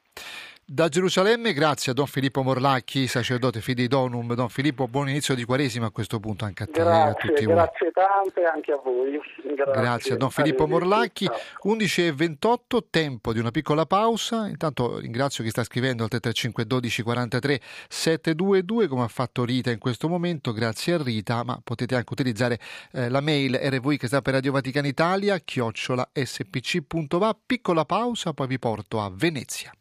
Da 0.72 0.88
Gerusalemme, 0.88 1.52
grazie 1.54 1.94
a 1.94 1.96
Don 1.96 2.06
Filippo 2.06 2.44
Morlacchi, 2.44 3.08
sacerdote 3.08 3.60
fidei 3.60 3.88
donum. 3.88 4.36
Don 4.36 4.50
Filippo, 4.50 4.88
buon 4.88 5.10
inizio 5.10 5.34
di 5.34 5.44
Quaresima 5.44 5.88
a 5.88 5.90
questo 5.90 6.20
punto 6.20 6.46
anche 6.46 6.62
a 6.62 6.66
te 6.68 6.84
grazie, 6.84 7.08
e 7.08 7.10
a 7.10 7.14
tutti 7.16 7.46
voi. 7.46 7.56
Grazie 7.56 7.92
tante 7.92 8.44
anche 8.44 8.72
a 8.74 8.76
voi. 8.78 9.20
Grazie, 9.56 9.82
grazie 9.82 10.14
a 10.14 10.18
Don 10.18 10.30
Filippo 10.30 10.68
Morlacchi. 10.68 11.28
11.28, 11.64 12.84
tempo 12.92 13.34
di 13.34 13.40
una 13.40 13.50
piccola 13.50 13.88
pausa. 13.88 14.48
Intanto 14.48 15.00
ringrazio 15.00 15.44
chi 15.44 15.50
sta 15.50 15.64
scrivendo 15.64 16.04
al 16.04 16.10
335 16.10 16.66
12 16.68 17.02
43 17.02 17.60
722 17.88 18.88
come 18.88 19.04
ha 19.06 19.08
fatto 19.08 19.44
Rita 19.44 19.72
in 19.72 19.80
questo 19.80 20.08
momento. 20.08 20.54
Grazie 20.54 20.79
a 20.88 20.98
Rita, 21.02 21.44
ma 21.44 21.60
potete 21.64 21.96
anche 21.96 22.14
utilizzare 22.14 22.60
eh, 22.94 23.10
la 23.10 23.22
mail 23.22 23.56
rv 23.56 23.98
che 23.98 24.08
sta 24.08 24.22
per 24.22 24.34
Radio 24.34 24.52
Vaticana 24.52 24.88
Italia, 24.88 25.38
chiocciola 25.40 26.10
spc.va. 26.14 27.38
Piccola 27.46 27.86
pausa, 27.86 28.34
poi 28.34 28.48
vi 28.48 28.60
porto 28.60 29.02
a 29.02 29.12
Venezia. 29.14 29.72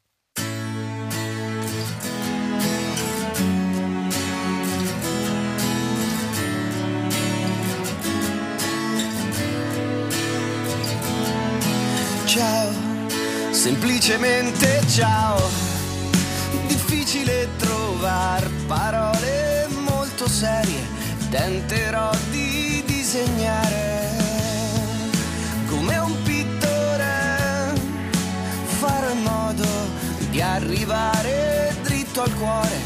ciao, 12.38 12.72
semplicemente 13.50 14.86
ciao. 14.86 15.40
Difficile 16.68 17.48
trovare 17.56 18.48
parole 18.66 19.47
serie, 20.28 20.86
tenterò 21.30 22.10
di 22.30 22.82
disegnare 22.86 24.10
come 25.66 25.96
un 25.96 26.22
pittore, 26.22 27.72
farò 28.78 29.10
in 29.10 29.22
modo 29.22 29.66
di 30.30 30.40
arrivare 30.40 31.74
dritto 31.82 32.22
al 32.22 32.34
cuore 32.34 32.78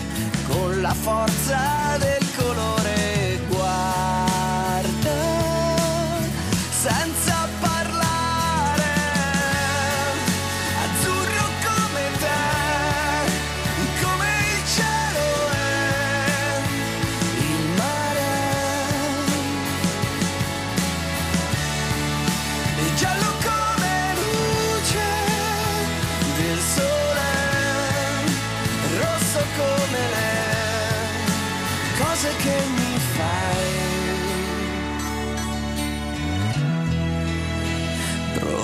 con 0.46 0.80
la 0.80 0.94
forza 0.94 1.96
del 1.98 2.21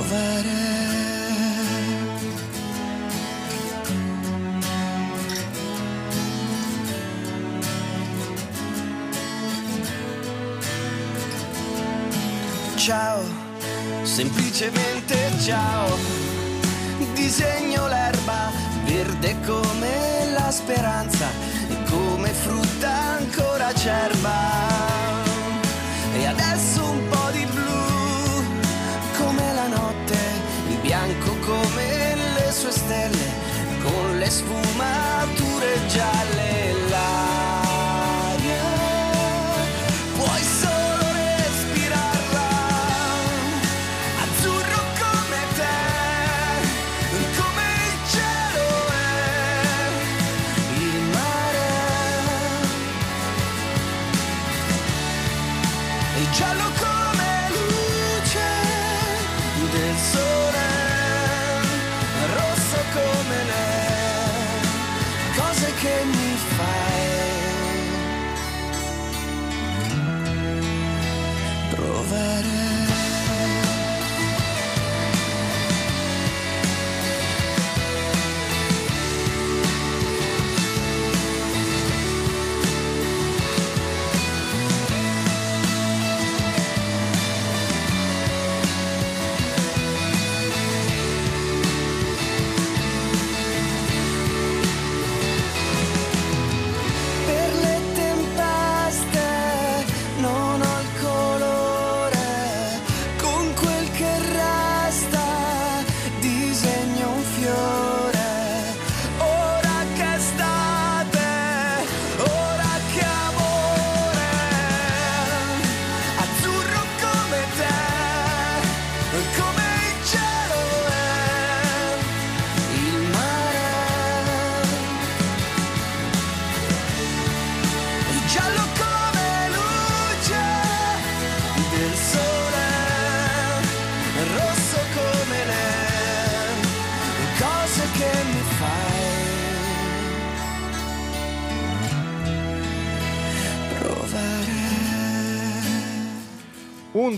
provare. 0.08 0.66
Ciao, 12.76 13.20
semplicemente 14.02 15.30
ciao, 15.40 15.96
disegno 17.12 17.86
l'erba 17.86 18.50
verde 18.84 19.36
come 19.44 20.30
la 20.32 20.50
speranza, 20.50 21.28
e 21.68 21.82
come 21.90 22.30
frutta 22.30 22.90
ancora 23.18 23.66
acerba 23.66 24.67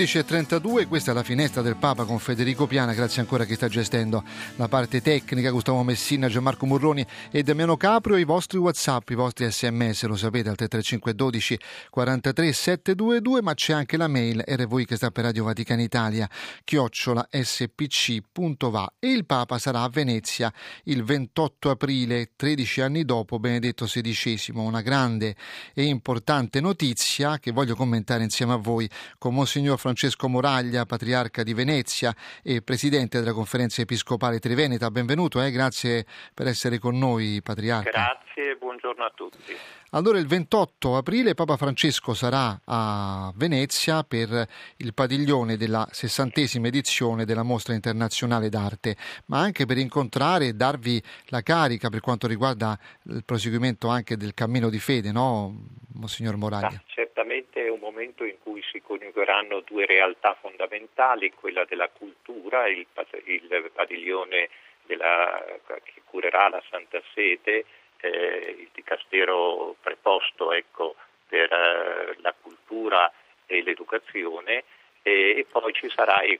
11.32, 0.00 0.88
questa 0.88 1.10
è 1.10 1.14
la 1.14 1.22
finestra 1.22 1.60
del 1.60 1.76
Papa 1.76 2.04
con 2.04 2.18
Federico 2.18 2.66
Piana, 2.66 2.94
grazie 2.94 3.20
ancora 3.20 3.42
a 3.42 3.46
chi 3.46 3.54
sta 3.54 3.68
gestendo. 3.68 4.24
La 4.56 4.66
parte 4.66 5.02
tecnica, 5.02 5.50
Gustavo 5.50 5.82
Messina, 5.82 6.26
Gianmarco 6.26 6.64
Murroni 6.64 7.06
e 7.30 7.42
Damiano 7.42 7.76
Caprio, 7.76 8.16
i 8.16 8.24
vostri 8.24 8.56
Whatsapp, 8.56 9.10
i 9.10 9.14
vostri 9.14 9.50
sms, 9.50 10.04
lo 10.04 10.16
sapete, 10.16 10.48
al 10.48 10.56
335 10.56 11.14
12 11.14 11.60
43 11.90 12.52
722, 12.52 13.42
ma 13.42 13.52
c'è 13.52 13.74
anche 13.74 13.98
la 13.98 14.08
mail 14.08 14.42
RVI 14.42 14.86
che 14.86 14.96
sta 14.96 15.10
per 15.10 15.24
Radio 15.24 15.44
Vaticana 15.44 15.82
Italia, 15.82 16.26
chiocciola 16.64 17.28
spc.va 17.30 18.94
e 18.98 19.10
il 19.10 19.26
Papa 19.26 19.58
sarà 19.58 19.82
a 19.82 19.90
Venezia 19.90 20.50
il 20.84 21.04
28 21.04 21.68
aprile, 21.68 22.30
13 22.36 22.80
anni 22.80 23.04
dopo 23.04 23.38
Benedetto 23.38 23.84
XVI, 23.84 24.52
una 24.54 24.80
grande 24.80 25.36
e 25.74 25.84
importante 25.84 26.62
notizia 26.62 27.38
che 27.38 27.50
voglio 27.50 27.74
commentare 27.76 28.22
insieme 28.22 28.54
a 28.54 28.56
voi 28.56 28.88
con 29.18 29.34
Monsignor 29.34 29.76
Francesco 29.76 29.88
Moraglia, 30.28 30.84
patriarca 30.84 31.42
di 31.42 31.54
Venezia 31.54 32.14
e 32.42 32.62
presidente 32.62 33.18
della 33.18 33.32
conferenza 33.32 33.82
episcopale 33.82 34.38
triveneta. 34.38 34.90
Benvenuto, 34.90 35.42
eh? 35.42 35.50
grazie 35.50 36.04
per 36.34 36.46
essere 36.46 36.78
con 36.78 36.98
noi, 36.98 37.40
patriarca. 37.42 37.90
Grazie 37.90 38.30
e 38.52 38.56
buongiorno 38.80 39.04
a 39.04 39.12
tutti. 39.14 39.56
Allora 39.90 40.18
il 40.18 40.26
28 40.26 40.96
aprile 40.96 41.34
Papa 41.34 41.56
Francesco 41.56 42.14
sarà 42.14 42.60
a 42.64 43.30
Venezia 43.36 44.02
per 44.02 44.46
il 44.78 44.94
padiglione 44.94 45.56
della 45.56 45.86
sessantesima 45.90 46.68
edizione 46.68 47.26
della 47.26 47.42
Mostra 47.42 47.74
Internazionale 47.74 48.48
d'Arte, 48.48 48.96
ma 49.26 49.40
anche 49.40 49.66
per 49.66 49.76
incontrare 49.76 50.46
e 50.46 50.52
darvi 50.54 51.00
la 51.26 51.42
carica 51.42 51.90
per 51.90 52.00
quanto 52.00 52.26
riguarda 52.26 52.78
il 53.04 53.22
proseguimento 53.24 53.88
anche 53.88 54.16
del 54.16 54.32
cammino 54.32 54.70
di 54.70 54.78
fede, 54.78 55.12
no, 55.12 55.52
Monsignor 55.94 56.36
Moraglia? 56.36 56.68
Ah, 56.68 56.82
certamente 56.86 57.66
è 57.66 57.68
un 57.68 57.80
momento 57.80 58.24
in 58.24 58.36
cui 58.42 58.62
si 58.72 58.80
coniugheranno 58.80 59.60
due 59.60 59.84
realtà 59.84 60.36
fondamentali, 60.40 61.32
quella 61.32 61.64
della 61.68 61.88
cultura, 61.88 62.66
il, 62.68 62.86
il 63.26 63.70
padiglione 63.74 64.48
della, 64.86 65.44
che 65.84 66.00
curerà 66.06 66.48
la 66.48 66.62
Santa 66.70 67.00
Sede, 67.12 67.64
eh, 68.00 68.56
il 68.58 68.68
dicastero 68.72 69.76
preposto 69.80 70.52
ecco, 70.52 70.96
per 71.28 71.52
eh, 71.52 72.16
la 72.20 72.34
cultura 72.40 73.10
e 73.46 73.62
l'educazione 73.62 74.64
e, 75.02 75.38
e 75.38 75.46
poi 75.50 75.72
ci 75.72 75.90
sarà 75.90 76.22
il 76.22 76.38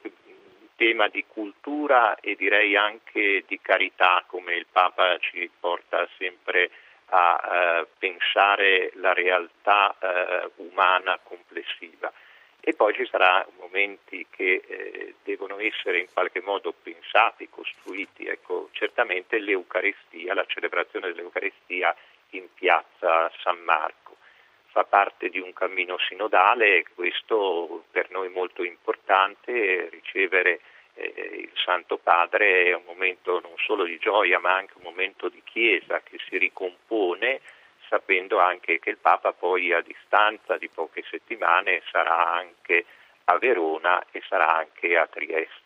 tema 0.75 1.07
di 1.07 1.23
cultura 1.27 2.15
e 2.19 2.35
direi 2.35 2.75
anche 2.75 3.43
di 3.45 3.59
carità 3.61 4.23
come 4.25 4.55
il 4.55 4.65
Papa 4.71 5.17
ci 5.19 5.49
porta 5.59 6.07
sempre 6.17 6.71
a 7.13 7.39
eh, 7.43 7.87
pensare 7.97 8.91
la 8.95 9.13
realtà 9.13 9.95
eh, 9.99 10.49
umana 10.55 11.19
complessiva. 11.21 12.11
E 12.63 12.73
poi 12.75 12.93
ci 12.93 13.07
saranno 13.07 13.51
momenti 13.59 14.25
che 14.29 14.61
eh, 14.67 15.15
devono 15.23 15.57
essere 15.59 15.99
in 15.99 16.07
qualche 16.13 16.41
modo 16.41 16.71
pensati, 16.71 17.49
costruiti. 17.49 18.27
Ecco, 18.27 18.69
certamente 18.71 19.39
l'Eucaristia, 19.39 20.35
la 20.35 20.45
celebrazione 20.45 21.07
dell'Eucaristia 21.07 21.95
in 22.31 22.47
piazza 22.53 23.31
San 23.41 23.57
Marco. 23.63 24.17
Fa 24.67 24.83
parte 24.83 25.29
di 25.29 25.39
un 25.39 25.51
cammino 25.53 25.97
sinodale 25.97 26.77
e 26.77 26.85
questo 26.93 27.85
per 27.89 28.11
noi 28.11 28.29
molto 28.29 28.63
importante, 28.63 29.89
ricevere 29.89 30.61
eh, 30.93 31.47
il 31.51 31.51
Santo 31.55 31.97
Padre 31.97 32.65
è 32.65 32.73
un 32.73 32.83
momento 32.85 33.39
non 33.39 33.53
solo 33.57 33.85
di 33.85 33.97
gioia 33.97 34.39
ma 34.39 34.53
anche 34.55 34.73
un 34.75 34.83
momento 34.83 35.29
di 35.29 35.41
Chiesa 35.43 36.01
che 36.01 36.17
si 36.27 36.37
ricompone 36.37 37.20
sapendo 38.11 38.39
anche 38.39 38.79
che 38.79 38.89
il 38.89 38.97
Papa 38.97 39.31
poi 39.31 39.71
a 39.71 39.81
distanza 39.81 40.57
di 40.57 40.69
poche 40.73 41.03
settimane 41.09 41.81
sarà 41.89 42.33
anche 42.33 42.85
a 43.25 43.37
Verona 43.37 44.03
e 44.11 44.21
sarà 44.27 44.57
anche 44.57 44.97
a 44.97 45.07
Trieste. 45.07 45.59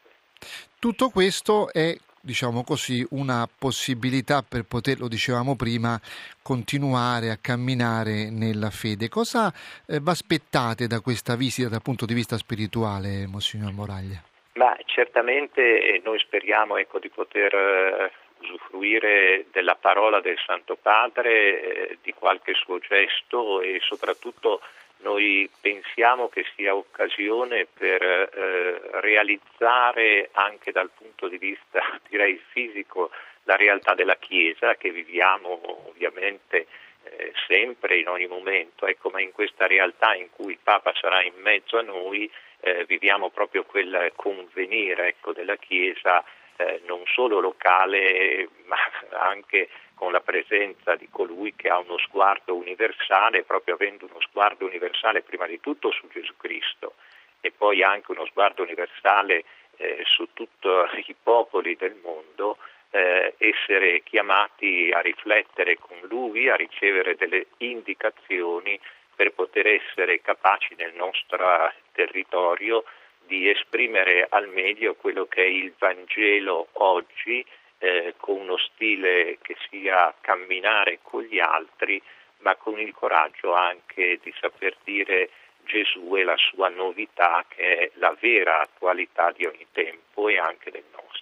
Tutto 0.79 1.10
questo 1.10 1.71
è 1.73 1.97
diciamo 2.21 2.63
così, 2.63 3.05
una 3.12 3.47
possibilità 3.47 4.43
per 4.47 4.63
poter, 4.63 4.99
lo 4.99 5.08
dicevamo 5.08 5.55
prima, 5.55 5.99
continuare 6.41 7.29
a 7.29 7.38
camminare 7.39 8.31
nella 8.31 8.71
fede. 8.71 9.10
Cosa 9.10 9.53
eh, 9.88 9.99
vi 9.99 10.10
aspettate 10.10 10.88
da 10.88 11.01
questa 11.01 11.36
visita 11.36 11.69
dal 11.69 11.84
punto 11.84 12.05
di 12.05 12.15
vista 12.15 12.38
spirituale, 12.38 13.27
Monsignor 13.27 13.71
Moraglia? 13.73 14.23
Ma 14.53 14.75
certamente 14.86 16.01
noi 16.03 16.17
speriamo 16.17 16.77
ecco, 16.77 16.97
di 16.97 17.10
poter 17.10 17.53
eh, 17.53 18.12
usufruire 18.45 19.45
della 19.51 19.75
parola 19.75 20.21
del 20.21 20.38
Santo 20.45 20.75
Padre, 20.75 21.89
eh, 21.89 21.97
di 22.01 22.13
qualche 22.13 22.53
suo 22.53 22.79
gesto 22.79 23.62
e 23.62 23.79
soprattutto 23.81 24.62
noi 24.97 25.49
pensiamo 25.60 26.29
che 26.29 26.45
sia 26.55 26.75
occasione 26.75 27.67
per 27.71 28.01
eh, 28.01 28.81
realizzare 29.01 30.29
anche 30.34 30.71
dal 30.71 30.89
punto 30.95 31.27
di 31.27 31.38
vista 31.38 31.81
direi 32.08 32.41
fisico 32.51 33.12
la 33.43 33.55
realtà 33.55 33.93
della 33.93 34.15
Chiesa 34.15 34.75
che 34.75 34.91
viviamo 34.91 35.88
ovviamente 35.88 36.65
eh, 37.03 37.31
sempre, 37.47 37.97
in 37.97 38.08
ogni 38.08 38.25
momento, 38.25 38.88
ecco, 38.88 39.10
ma 39.10 39.21
in 39.21 39.31
questa 39.31 39.67
realtà 39.67 40.15
in 40.15 40.29
cui 40.31 40.53
il 40.53 40.60
Papa 40.62 40.91
sarà 40.99 41.21
in 41.21 41.36
mezzo 41.38 41.77
a 41.77 41.84
noi 41.84 42.29
eh, 42.62 42.84
viviamo 42.86 43.29
proprio 43.29 43.63
quel 43.63 44.12
convenire 44.15 45.10
ecco, 45.10 45.34
della 45.34 45.55
Chiesa 45.58 46.23
eh, 46.58 46.82
non 46.86 47.02
solo 47.06 47.39
locale 47.39 48.50
ma 48.65 48.78
anche 49.20 49.70
con 49.96 50.12
la 50.12 50.20
presenza 50.20 50.96
di 50.96 51.08
colui 51.10 51.56
che 51.56 51.70
ha 51.70 51.78
uno 51.78 51.98
sguardo 51.98 52.56
universale, 52.56 53.44
proprio 53.44 53.76
avendo 53.76 54.06
uno 54.06 54.20
sguardo 54.22 54.65
universale 54.65 55.22
prima 55.22 55.48
di 55.48 55.60
tutto 55.60 55.91
su 55.91 56.08
Gesù 56.10 56.36
Cristo 56.38 56.96
e 57.39 57.52
poi 57.52 57.84
anche 57.84 58.12
uno 58.12 58.26
sguardo 58.26 58.63
universale 58.63 59.44
eh, 59.78 60.02
su 60.06 60.28
tutti 60.34 60.68
i 61.08 61.15
popoli 61.22 61.76
del 61.76 61.96
mondo, 62.02 62.58
eh, 62.91 63.36
essere 63.38 64.02
chiamati 64.04 64.91
a 64.94 65.00
riflettere 65.00 65.78
con 65.78 65.98
lui, 66.04 66.50
a 66.50 66.56
ricevere 66.56 67.15
delle 67.15 67.48
indicazioni 67.58 68.80
per 69.15 69.32
poter 69.32 69.68
essere 69.68 70.22
capaci 70.22 70.76
nel 70.78 70.94
nostro 70.96 71.72
territorio 71.94 72.84
di 73.28 73.50
esprimere 73.50 74.28
al 74.30 74.48
meglio 74.50 74.96
quello 74.96 75.26
che 75.26 75.44
è 75.44 75.48
il 75.48 75.74
Vangelo 75.78 76.68
oggi 76.74 77.46
eh, 77.80 78.14
con 78.18 78.40
uno 78.40 78.58
stile 78.58 79.38
che 79.42 79.56
sia 79.70 80.14
camminare 80.22 81.00
con 81.02 81.24
gli 81.24 81.40
altri, 81.40 82.02
ma 82.40 82.56
con 82.56 82.80
il 82.80 82.94
coraggio 82.94 83.54
anche 83.54 84.20
di 84.22 84.34
saper 84.40 84.76
dire 84.84 85.30
Gesù 85.66 86.16
e 86.16 86.24
la 86.24 86.38
sua 86.38 86.70
novità 86.70 87.44
che 87.48 87.78
è 87.78 87.92
la 87.96 88.16
vera 88.20 88.62
attualità 88.62 89.32
di 89.32 89.46
ogni 89.46 89.66
tempo 89.72 90.30
e 90.30 90.38
anche 90.38 90.72
del 90.72 90.84
nostro. 90.92 91.14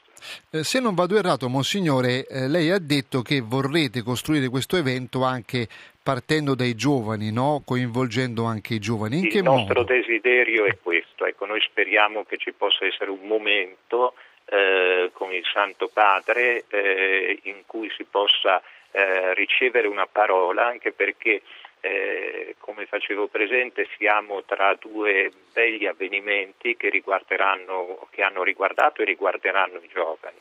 Eh, 0.51 0.63
se 0.63 0.79
non 0.79 0.95
vado 0.95 1.17
errato, 1.17 1.49
Monsignore, 1.49 2.25
eh, 2.27 2.47
lei 2.47 2.69
ha 2.69 2.79
detto 2.79 3.21
che 3.21 3.41
vorrete 3.41 4.01
costruire 4.01 4.49
questo 4.49 4.77
evento 4.77 5.23
anche 5.23 5.67
partendo 6.01 6.53
dai 6.53 6.75
giovani, 6.75 7.31
no? 7.31 7.61
coinvolgendo 7.65 8.43
anche 8.43 8.75
i 8.75 8.79
giovani. 8.79 9.19
In 9.19 9.25
il 9.25 9.31
che 9.31 9.41
nostro 9.41 9.81
modo? 9.81 9.93
desiderio 9.93 10.65
è 10.65 10.77
questo, 10.81 11.25
ecco, 11.25 11.45
noi 11.45 11.61
speriamo 11.61 12.23
che 12.25 12.37
ci 12.37 12.51
possa 12.51 12.85
essere 12.85 13.09
un 13.09 13.25
momento 13.25 14.13
eh, 14.45 15.09
con 15.13 15.31
il 15.31 15.43
Santo 15.51 15.87
Padre 15.87 16.65
eh, 16.67 17.39
in 17.43 17.63
cui 17.65 17.89
si 17.95 18.03
possa 18.03 18.61
eh, 18.91 19.33
ricevere 19.33 19.87
una 19.87 20.05
parola, 20.05 20.67
anche 20.67 20.91
perché 20.91 21.41
eh, 21.85 22.55
come 22.59 22.85
facevo 22.85 23.27
presente 23.27 23.89
siamo 23.97 24.43
tra 24.43 24.73
due 24.75 25.29
begli 25.51 25.85
avvenimenti 25.85 26.77
che, 26.77 26.89
che 26.89 28.21
hanno 28.21 28.43
riguardato 28.43 29.01
e 29.01 29.05
riguarderanno 29.05 29.79
i 29.83 29.89
giovani, 29.91 30.37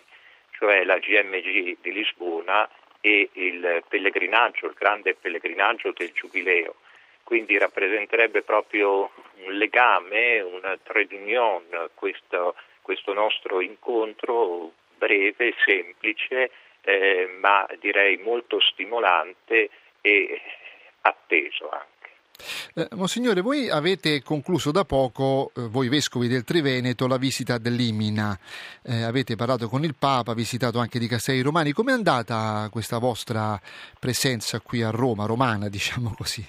cioè 0.53 0.85
la 0.85 0.99
GMG 0.99 1.79
di 1.81 1.93
Lisbona 1.93 2.71
e 3.01 3.29
il 3.33 3.83
pellegrinaggio, 3.89 4.67
il 4.67 4.77
grande 4.79 5.17
pellegrinaggio 5.17 5.93
del 5.97 6.13
Giubileo. 6.13 6.77
Quindi 7.25 7.59
rappresenterebbe 7.59 8.43
proprio 8.43 9.11
un 9.45 9.53
legame, 9.55 10.41
una 10.43 10.79
trade 10.81 11.17
union, 11.17 11.65
questo, 11.95 12.55
questo 12.83 13.13
nostro 13.15 13.61
incontro 13.61 14.71
breve, 14.97 15.55
semplice, 15.65 16.53
eh, 16.83 17.29
ma 17.41 17.67
direi 17.81 18.17
molto 18.19 18.61
stimolante 18.61 19.71
e 20.01 20.41
atteso 21.03 21.69
anche. 21.69 21.91
Eh, 22.75 22.89
Monsignore, 22.97 23.41
voi 23.41 23.69
avete 23.69 24.23
concluso 24.23 24.73
da 24.73 24.85
poco, 24.85 25.53
eh, 25.55 25.69
voi 25.69 25.89
vescovi 25.89 26.27
del 26.27 26.45
Triveneto, 26.45 27.07
la 27.07 27.19
visita 27.19 27.59
dell'Imina. 27.59 28.37
Eh, 28.85 29.03
avete 29.03 29.37
parlato 29.37 29.69
con 29.69 29.85
il 29.85 29.95
Papa, 29.99 30.35
visitato 30.35 30.79
anche 30.79 30.99
di 30.99 31.07
Castelli 31.07 31.43
Romani. 31.43 31.73
Com'è 31.73 31.93
andata 31.93 32.69
questa 32.71 32.99
vostra 32.99 33.61
presenza 33.99 34.61
qui 34.61 34.83
a 34.83 34.91
Roma, 34.91 35.27
romana, 35.27 35.69
diciamo 35.71 36.15
così? 36.17 36.45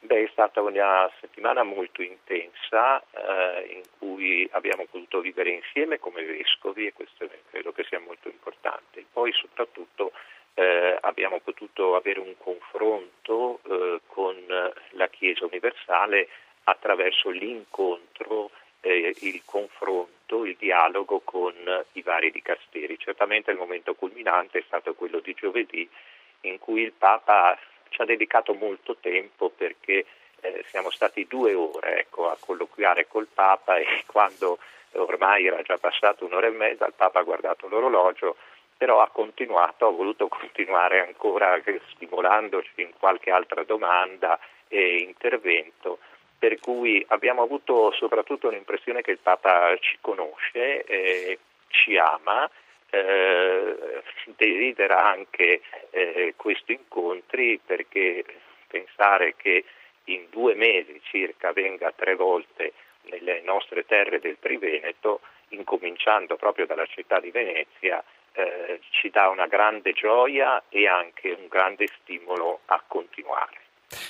Beh, 0.00 0.24
è 0.24 0.28
stata 0.32 0.60
una 0.60 1.10
settimana 1.20 1.62
molto 1.62 2.02
intensa 2.02 3.00
eh, 3.00 3.72
in 3.72 3.82
cui 3.98 4.46
abbiamo 4.52 4.84
potuto 4.90 5.20
vivere 5.20 5.50
insieme 5.50 5.98
come 5.98 6.22
vescovi 6.22 6.86
e 6.86 6.92
questo 6.92 7.26
credo 7.50 7.72
che 7.72 7.86
sia 7.88 8.00
molto 8.00 8.28
importante. 8.28 9.06
Poi 9.10 9.32
soprattutto 9.32 10.12
abbiamo 11.24 11.40
potuto 11.42 11.96
avere 11.96 12.20
un 12.20 12.34
confronto 12.36 13.60
eh, 13.66 14.00
con 14.06 14.36
la 14.90 15.08
Chiesa 15.08 15.46
universale 15.46 16.28
attraverso 16.64 17.30
l'incontro, 17.30 18.50
eh, 18.82 19.14
il 19.20 19.40
confronto, 19.46 20.44
il 20.44 20.56
dialogo 20.58 21.20
con 21.24 21.54
i 21.92 22.02
vari 22.02 22.30
dicasteri. 22.30 22.98
Certamente 22.98 23.50
il 23.50 23.56
momento 23.56 23.94
culminante 23.94 24.58
è 24.58 24.64
stato 24.66 24.92
quello 24.92 25.20
di 25.20 25.32
giovedì 25.32 25.88
in 26.42 26.58
cui 26.58 26.82
il 26.82 26.92
Papa 26.92 27.58
ci 27.88 28.02
ha 28.02 28.04
dedicato 28.04 28.52
molto 28.52 28.96
tempo 28.96 29.48
perché 29.48 30.04
eh, 30.40 30.64
siamo 30.68 30.90
stati 30.90 31.26
due 31.26 31.54
ore 31.54 32.00
ecco, 32.00 32.28
a 32.28 32.36
colloquiare 32.38 33.08
col 33.08 33.28
Papa 33.32 33.78
e 33.78 33.86
quando 34.04 34.58
ormai 34.96 35.46
era 35.46 35.62
già 35.62 35.78
passato 35.78 36.26
un'ora 36.26 36.48
e 36.48 36.50
mezza 36.50 36.86
il 36.86 36.92
Papa 36.94 37.20
ha 37.20 37.24
guardato 37.24 37.66
l'orologio 37.66 38.36
però 38.84 39.00
ha 39.00 39.08
continuato, 39.08 39.86
ha 39.86 39.90
voluto 39.90 40.28
continuare 40.40 41.00
ancora 41.00 41.58
stimolandoci 41.94 42.82
in 42.82 42.90
qualche 42.98 43.30
altra 43.30 43.64
domanda 43.64 44.38
e 44.68 44.98
intervento, 44.98 46.00
per 46.38 46.60
cui 46.60 47.02
abbiamo 47.08 47.40
avuto 47.40 47.92
soprattutto 47.92 48.50
l'impressione 48.50 49.00
che 49.00 49.12
il 49.12 49.20
Papa 49.22 49.74
ci 49.78 49.96
conosce, 50.02 50.84
eh, 50.84 51.38
ci 51.68 51.96
ama, 51.96 52.46
eh, 52.90 54.02
desidera 54.36 55.02
anche 55.02 55.62
eh, 55.88 56.34
questi 56.36 56.74
incontri 56.74 57.58
perché 57.64 58.22
pensare 58.68 59.34
che 59.36 59.64
in 60.04 60.26
due 60.28 60.54
mesi 60.54 61.00
circa 61.04 61.52
venga 61.52 61.90
tre 61.92 62.16
volte 62.16 62.74
nelle 63.04 63.40
nostre 63.40 63.86
terre 63.86 64.20
del 64.20 64.36
Triveneto, 64.38 65.20
incominciando 65.48 66.36
proprio 66.36 66.66
dalla 66.66 66.84
città 66.84 67.18
di 67.18 67.30
Venezia, 67.30 68.04
eh, 68.34 68.80
ci 68.90 69.10
dà 69.10 69.28
una 69.28 69.46
grande 69.46 69.92
gioia 69.92 70.62
e 70.68 70.86
anche 70.88 71.30
un 71.30 71.46
grande 71.48 71.86
stimolo 72.00 72.60
a 72.66 72.82
continuare. 72.86 73.62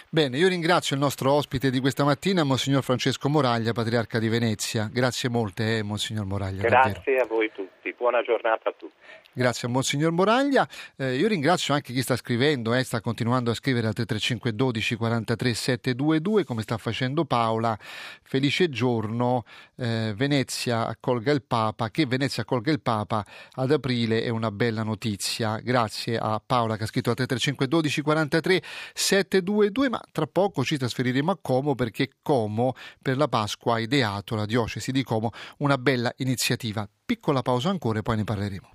Bene, 0.09 0.39
io 0.39 0.49
ringrazio 0.49 0.97
il 0.97 1.03
nostro 1.03 1.33
ospite 1.33 1.71
di 1.71 1.81
questa 1.81 2.05
mattina, 2.05 2.45
Monsignor 2.45 2.83
Francesco 2.83 3.29
Moraglia, 3.29 3.73
Patriarca 3.73 4.19
di 4.19 4.29
Venezia. 4.29 4.89
Grazie 4.91 5.29
molte, 5.29 5.79
eh, 5.79 5.83
Monsignor 5.83 6.25
Moraglia. 6.25 6.63
Grazie 6.63 7.17
davvero. 7.17 7.23
a 7.23 7.27
voi 7.27 7.53
tutti, 7.53 7.93
buona 7.93 8.23
giornata 8.23 8.71
a 8.71 8.75
tutti. 8.77 8.94
Grazie 9.37 9.67
a 9.67 9.71
Monsignor 9.73 10.13
Moraglia. 10.13 10.67
Eh, 10.95 11.17
io 11.17 11.27
ringrazio 11.27 11.75
anche 11.75 11.93
chi 11.93 12.03
sta 12.03 12.15
scrivendo, 12.15 12.73
eh, 12.73 12.85
sta 12.85 13.01
continuando 13.01 13.51
a 13.51 13.55
scrivere 13.55 13.89
al 13.89 13.93
335 13.93 14.55
12 14.55 14.95
43 14.95 15.55
722 15.55 16.45
come 16.45 16.63
sta 16.63 16.79
facendo 16.79 17.25
Paola. 17.25 17.77
Felice 18.23 18.69
giorno, 18.69 19.43
eh, 19.75 20.15
Venezia 20.17 20.87
accolga 20.87 21.33
il 21.33 21.43
Papa, 21.43 21.91
che 21.91 22.07
Venezia 22.07 22.45
accolga 22.45 22.71
il 22.71 22.81
Papa 22.81 23.27
ad 23.55 23.73
aprile 23.73 24.23
è 24.23 24.29
una 24.29 24.53
bella 24.53 24.85
notizia. 24.85 25.59
Grazie 25.59 26.17
a 26.17 26.41
Paola 26.45 26.77
che 26.77 26.85
ha 26.85 26.87
scritto 26.87 27.11
al 27.11 27.17
335 27.17 27.67
12 27.67 28.03
43 28.03 28.63
722, 28.95 29.89
ma 29.89 30.01
tra 30.13 30.29
poco 30.29 30.63
ci 30.63 30.77
trasferiremo 30.77 31.33
a 31.33 31.39
Como 31.43 31.75
perché 31.75 32.09
Como 32.23 32.77
per 33.03 33.17
la 33.17 33.27
Pasqua 33.27 33.75
ha 33.75 33.81
ideato 33.81 34.37
la 34.37 34.47
diocesi 34.47 34.93
di 34.93 35.03
Como 35.03 35.33
una 35.59 35.77
bella 35.77 36.13
iniziativa. 36.19 36.89
Piccola 37.05 37.43
pausa 37.43 37.71
ancora 37.71 37.99
e 37.99 38.03
poi 38.03 38.17
ne 38.19 38.23
parleremo. 38.23 38.75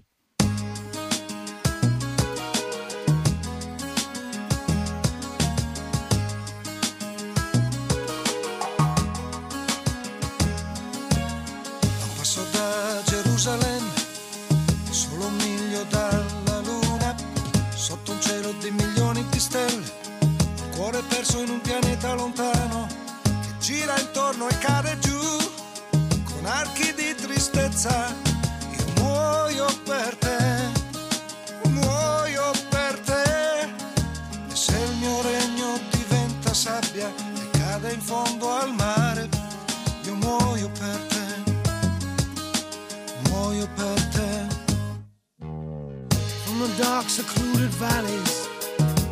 Secluded 47.20 47.72
valleys, 47.72 48.48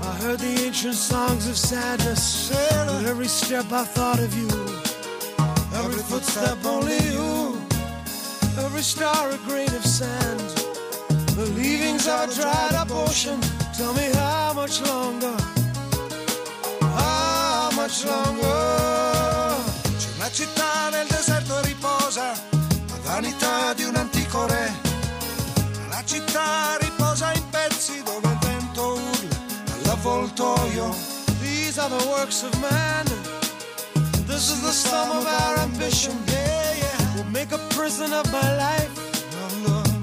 I 0.01 0.11
heard 0.21 0.39
the 0.39 0.53
ancient 0.65 0.95
songs 0.95 1.45
of 1.47 1.57
sadness. 1.57 2.49
With 2.49 3.05
every 3.05 3.27
step 3.27 3.65
I 3.71 3.83
thought 3.83 4.19
of 4.19 4.31
you, 4.33 4.49
every 5.79 6.01
footstep 6.09 6.57
only 6.63 6.99
you, 7.11 7.59
every 8.65 8.81
star 8.81 9.31
a 9.31 9.37
grain 9.49 9.73
of 9.79 9.85
sand. 9.85 10.39
The 11.35 11.47
leavings 11.59 12.07
of 12.07 12.29
a 12.29 12.33
dried 12.33 12.75
up 12.81 12.91
ocean. 12.91 13.39
Tell 13.77 13.93
me 13.93 14.07
how 14.13 14.53
much 14.53 14.81
longer 14.81 15.35
How 16.81 17.69
much 17.75 18.05
longer. 18.05 18.67
All'avvoltoio. 30.07 30.95
These 31.41 31.77
are 31.79 31.89
the 31.89 32.07
works 32.07 32.43
of 32.43 32.51
man. 32.61 33.05
This 34.25 34.49
is 34.51 34.61
the 34.61 34.71
sum 34.71 35.11
of 35.11 35.25
our 35.25 35.57
ambition. 35.59 36.13
Yeah, 36.27 36.73
yeah. 36.73 37.15
We'll 37.15 37.31
make 37.31 37.51
a 37.51 37.59
prison 37.75 38.13
of 38.13 38.31
my 38.31 38.57
life. 38.57 38.91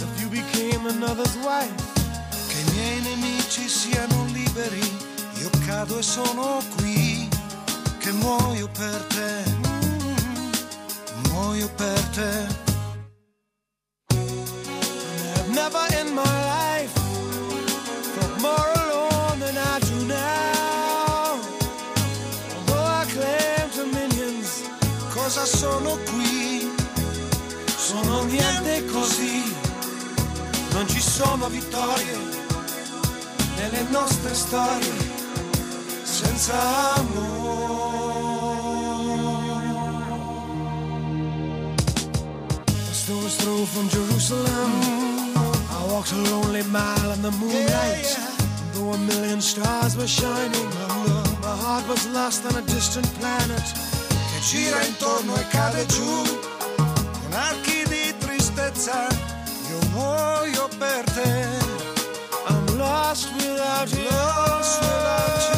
If 0.00 0.20
you 0.20 0.28
became 0.28 0.86
another's 0.86 1.36
wife. 1.38 1.74
Che 2.48 2.58
i 2.60 2.64
miei 2.72 3.00
nemici 3.00 3.68
siano 3.68 4.26
liberi. 4.32 4.86
Io 5.40 5.50
cado 5.66 5.98
e 5.98 6.02
sono 6.02 6.62
qui. 6.76 7.28
Che 7.98 8.12
muoio 8.12 8.68
per 8.68 9.00
te. 9.14 9.42
Mm, 9.66 10.52
muoio 11.30 11.68
per 11.76 12.00
te. 12.16 12.62
I've 14.10 15.50
never 15.50 15.86
in 16.00 16.14
my 16.14 16.34
life 16.54 16.92
felt 18.14 18.40
more 18.40 18.73
Non 30.84 30.92
ci 30.92 31.00
sono 31.00 31.48
vittorie 31.48 32.18
nelle 33.56 33.84
nostre 33.88 34.34
storie 34.34 34.92
senza 36.02 36.52
amore. 36.96 38.12
A 42.66 42.92
stone's 42.92 43.36
throw 43.36 43.64
from 43.64 43.88
Jerusalem. 43.88 44.72
I 45.70 45.86
walked 45.88 46.12
a 46.12 46.16
lonely 46.16 46.62
mile 46.64 47.12
in 47.14 47.22
the 47.22 47.30
moonlight. 47.30 48.18
Though 48.74 48.92
a 48.92 48.98
million 48.98 49.40
stars 49.40 49.96
were 49.96 50.06
shining, 50.06 50.68
my 51.40 51.56
heart 51.64 51.88
was 51.88 52.06
lost 52.08 52.44
on 52.44 52.56
a 52.56 52.62
distant 52.66 53.08
planet 53.18 53.72
che 54.12 54.40
gira 54.42 54.84
intorno 54.84 55.34
e 55.36 55.46
cade 55.48 55.86
giù 55.86 56.22
con 56.76 57.32
archi 57.32 57.84
di 57.88 58.14
tristezza. 58.18 59.23
Io 59.94 60.00
muoio 60.00 60.68
per 60.76 61.04
te. 61.04 61.22
I'm 62.48 62.78
lost 62.78 63.32
without 63.36 63.88
you. 63.92 64.10
Lost 64.10 64.80
without 64.82 65.53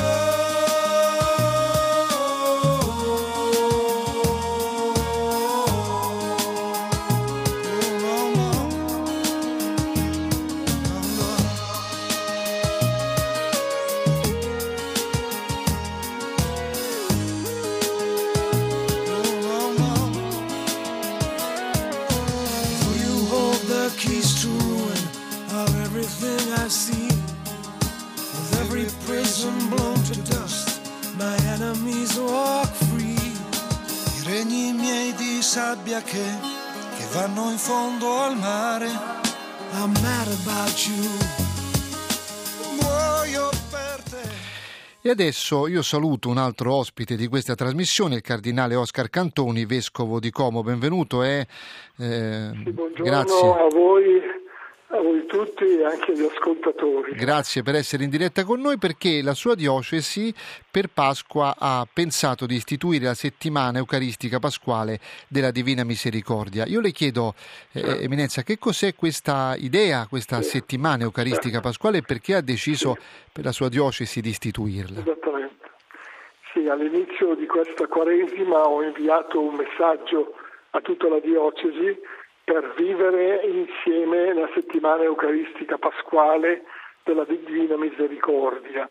E 45.07 45.11
adesso 45.11 45.69
io 45.69 45.83
saluto 45.83 46.29
un 46.29 46.37
altro 46.37 46.75
ospite 46.75 47.15
di 47.15 47.29
questa 47.29 47.55
trasmissione, 47.55 48.17
il 48.17 48.23
cardinale 48.23 48.75
Oscar 48.75 49.09
Cantoni, 49.09 49.65
vescovo 49.65 50.19
di 50.19 50.33
Como. 50.33 50.65
Benvenuto 50.65 51.23
e 51.23 51.47
eh, 51.99 52.51
Sì, 52.65 52.73
buongiorno 52.73 53.05
grazie. 53.05 53.49
a 53.49 53.69
voi, 53.71 54.21
a 54.97 55.03
voi 55.03 55.27
tutti 55.27 55.65
e 55.65 55.85
anche 55.85 56.13
agli 56.13 56.25
ascoltatori. 56.25 57.13
Grazie 57.15 57.63
per 57.63 57.75
essere 57.75 58.05
in 58.05 58.11
diretta 58.11 58.45
con 58.45 58.61
noi 58.61 58.79
perché 58.79 59.23
la 59.23 59.35
sua 59.35 59.55
diocesi 59.55 60.33
per 60.71 60.89
Pasqua 60.93 61.55
ha 61.59 61.87
pensato 61.93 62.47
di 62.47 62.55
istituire 62.55 63.05
la 63.05 63.15
settimana 63.15 63.79
eucaristica 63.79 64.39
pasquale 64.39 64.99
della 65.29 65.51
Divina 65.51 65.85
Misericordia. 65.85 66.65
Io 66.67 66.81
le 66.81 66.93
chiedo, 66.93 67.35
eh, 67.73 68.03
Eminenza, 68.03 68.43
che 68.43 68.59
cos'è 68.59 68.95
questa 68.95 69.55
idea, 69.57 70.07
questa 70.09 70.43
settimana 70.43 71.05
eucaristica 71.05 71.61
pasquale 71.61 71.99
e 71.99 72.03
perché 72.03 72.35
ha 72.35 72.41
deciso 72.41 72.97
per 73.33 73.45
la 73.45 73.53
sua 73.53 73.69
diocesi 73.69 74.21
di 74.21 74.31
istituirla? 74.31 75.01
Esattamente. 75.01 75.71
Sì, 76.53 76.67
all'inizio 76.69 77.35
di 77.35 77.47
questa 77.47 77.87
Quaresima 77.87 78.67
ho 78.67 78.83
inviato 78.83 79.41
un 79.41 79.57
messaggio 79.57 80.35
a 80.71 80.81
tutta 80.81 81.09
la 81.09 81.21
diocesi 81.21 81.99
per 82.47 82.75
vivere 82.77 83.41
insieme 83.45 84.33
la 84.33 84.49
settimana 84.55 85.03
eucaristica 85.03 85.79
pasquale 85.79 86.63
della 87.03 87.25
Divina 87.25 87.77
Misericordia. 87.77 88.89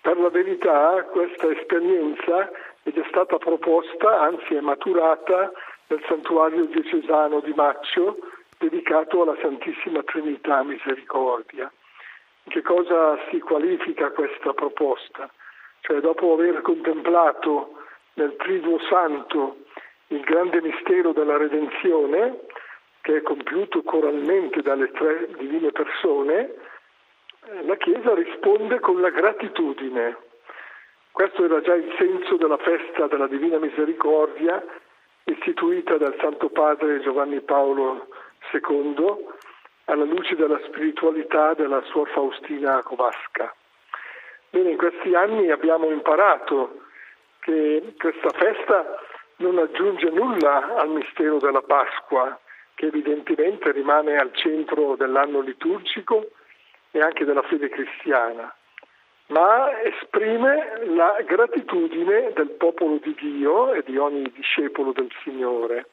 Per 0.00 0.16
la 0.16 0.28
verità 0.28 1.02
questa 1.10 1.50
esperienza 1.50 2.48
è 2.84 2.92
già 2.92 3.04
stata 3.08 3.36
proposta, 3.38 4.20
anzi 4.20 4.54
è 4.54 4.60
maturata 4.60 5.50
nel 5.88 6.04
santuario 6.06 6.66
diocesano 6.66 7.40
di 7.40 7.52
Maccio 7.56 8.16
dedicato 8.58 9.22
alla 9.22 9.36
Santissima 9.40 10.04
Trinità 10.04 10.62
Misericordia. 10.62 11.68
In 12.44 12.52
che 12.52 12.62
cosa 12.62 13.18
si 13.28 13.40
qualifica 13.40 14.12
questa 14.12 14.52
proposta? 14.52 15.28
Cioè 15.80 15.98
dopo 15.98 16.34
aver 16.34 16.60
contemplato 16.60 17.72
nel 18.14 18.36
Triduo 18.36 18.78
Santo 18.88 19.64
il 20.08 20.20
grande 20.20 20.62
mistero 20.62 21.12
della 21.12 21.36
redenzione, 21.36 22.38
che 23.04 23.18
è 23.18 23.22
compiuto 23.22 23.82
coralmente 23.82 24.62
dalle 24.62 24.90
tre 24.92 25.28
divine 25.36 25.70
persone, 25.72 26.40
eh, 26.40 27.62
la 27.66 27.76
Chiesa 27.76 28.14
risponde 28.14 28.80
con 28.80 29.02
la 29.02 29.10
gratitudine. 29.10 30.16
Questo 31.12 31.44
era 31.44 31.60
già 31.60 31.74
il 31.74 31.94
senso 31.98 32.36
della 32.36 32.56
festa 32.56 33.06
della 33.06 33.26
Divina 33.26 33.58
Misericordia 33.58 34.64
istituita 35.24 35.98
dal 35.98 36.16
Santo 36.18 36.48
Padre 36.48 37.02
Giovanni 37.02 37.42
Paolo 37.42 38.08
II 38.50 39.32
alla 39.84 40.04
luce 40.04 40.34
della 40.34 40.58
spiritualità 40.64 41.52
della 41.52 41.82
Suor 41.82 42.08
Faustina 42.08 42.82
Kowalska. 42.82 43.54
Bene, 44.48 44.70
in 44.70 44.78
questi 44.78 45.14
anni 45.14 45.50
abbiamo 45.50 45.90
imparato 45.90 46.80
che 47.40 47.94
questa 47.98 48.30
festa 48.30 48.96
non 49.36 49.58
aggiunge 49.58 50.08
nulla 50.08 50.76
al 50.76 50.88
mistero 50.88 51.36
della 51.36 51.60
Pasqua, 51.60 52.38
che 52.74 52.86
evidentemente 52.86 53.72
rimane 53.72 54.16
al 54.16 54.32
centro 54.34 54.96
dell'anno 54.96 55.40
liturgico 55.40 56.30
e 56.90 57.00
anche 57.00 57.24
della 57.24 57.42
fede 57.42 57.68
cristiana, 57.68 58.54
ma 59.28 59.80
esprime 59.82 60.84
la 60.86 61.16
gratitudine 61.24 62.32
del 62.34 62.50
popolo 62.50 62.98
di 63.02 63.14
Dio 63.14 63.72
e 63.72 63.82
di 63.84 63.96
ogni 63.96 64.30
discepolo 64.34 64.92
del 64.92 65.10
Signore. 65.22 65.86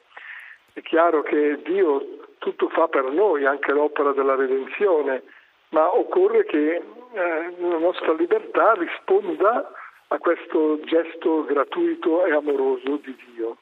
È 0.72 0.80
chiaro 0.80 1.22
che 1.22 1.60
Dio 1.62 2.18
tutto 2.38 2.68
fa 2.68 2.88
per 2.88 3.04
noi, 3.04 3.44
anche 3.44 3.72
l'opera 3.72 4.12
della 4.12 4.34
redenzione, 4.34 5.22
ma 5.70 5.94
occorre 5.94 6.44
che 6.44 6.74
eh, 6.76 7.54
la 7.58 7.78
nostra 7.78 8.12
libertà 8.12 8.72
risponda 8.74 9.70
a 10.08 10.18
questo 10.18 10.80
gesto 10.84 11.44
gratuito 11.44 12.24
e 12.24 12.32
amoroso 12.32 12.96
di 13.02 13.16
Dio. 13.32 13.56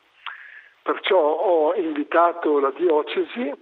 Perciò 0.83 1.19
ho 1.19 1.75
invitato 1.75 2.59
la 2.59 2.71
diocesi 2.71 3.53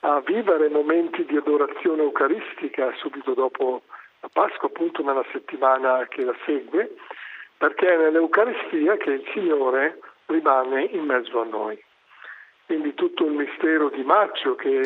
a 0.00 0.20
vivere 0.20 0.68
momenti 0.68 1.24
di 1.24 1.36
adorazione 1.36 2.02
eucaristica 2.02 2.92
subito 2.96 3.34
dopo 3.34 3.82
la 4.20 4.28
Pasqua, 4.32 4.68
appunto 4.68 5.02
nella 5.02 5.24
settimana 5.32 6.06
che 6.08 6.24
la 6.24 6.34
segue, 6.44 6.94
perché 7.56 7.92
è 7.92 7.96
nell'Eucaristia 7.96 8.96
che 8.96 9.10
il 9.10 9.24
Signore 9.32 10.00
rimane 10.26 10.84
in 10.84 11.04
mezzo 11.04 11.40
a 11.40 11.44
noi. 11.44 11.80
Quindi 12.66 12.94
tutto 12.94 13.24
il 13.24 13.32
mistero 13.32 13.88
di 13.90 14.02
Maccio 14.02 14.54
che 14.54 14.80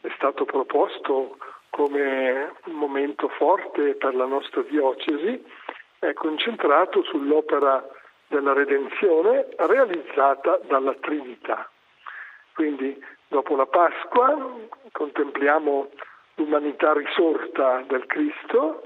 è 0.00 0.12
stato 0.16 0.44
proposto 0.44 1.36
come 1.70 2.52
un 2.64 2.74
momento 2.74 3.28
forte 3.28 3.94
per 3.94 4.14
la 4.14 4.24
nostra 4.24 4.62
diocesi 4.62 5.44
è 5.98 6.12
concentrato 6.14 7.02
sull'opera 7.02 7.86
della 8.28 8.52
redenzione 8.52 9.46
realizzata 9.56 10.60
dalla 10.66 10.94
Trinità. 10.94 11.68
Quindi 12.54 13.02
dopo 13.28 13.56
la 13.56 13.66
Pasqua 13.66 14.56
contempliamo 14.92 15.90
l'umanità 16.34 16.92
risorta 16.92 17.84
del 17.86 18.06
Cristo, 18.06 18.84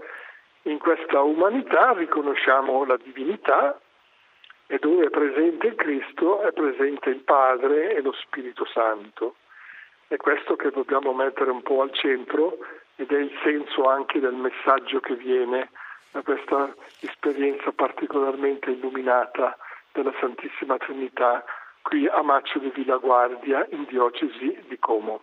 in 0.63 0.79
questa 0.79 1.21
umanità 1.21 1.93
riconosciamo 1.93 2.85
la 2.85 2.97
divinità 2.97 3.81
e 4.67 4.79
dove 4.79 5.07
è 5.07 5.11
presente 5.11 5.69
il 5.69 5.75
Cristo 5.75 6.43
è 6.43 6.53
presente 6.53 7.11
il 7.11 7.21
Padre 7.21 7.95
e 7.95 8.03
lo 8.03 8.13
Spirito 8.13 8.65
Santo. 8.67 9.37
È 10.07 10.17
questo 10.17 10.57
che 10.57 10.71
dobbiamo 10.71 11.13
mettere 11.13 11.51
un 11.51 11.63
po' 11.63 11.83
al 11.83 11.93
centro 11.93 12.59
ed 12.97 13.11
è 13.11 13.19
il 13.19 13.33
senso 13.43 13.89
anche 13.89 14.21
del 14.21 14.35
messaggio 14.35 15.01
che 15.01 15.15
viene 15.15 15.71
da 16.13 16.23
questa 16.23 16.75
esperienza 17.01 17.73
particolarmente 17.73 18.71
illuminata 18.71 19.57
della 19.93 20.13
Santissima 20.21 20.77
Trinità 20.77 21.45
qui 21.83 22.07
a 22.07 22.23
Maccio 22.23 22.59
di 22.59 22.71
Villa 22.75 22.97
Guardia 22.97 23.67
in 23.71 23.87
diocesi 23.89 24.59
di 24.69 24.79
Como. 24.79 25.21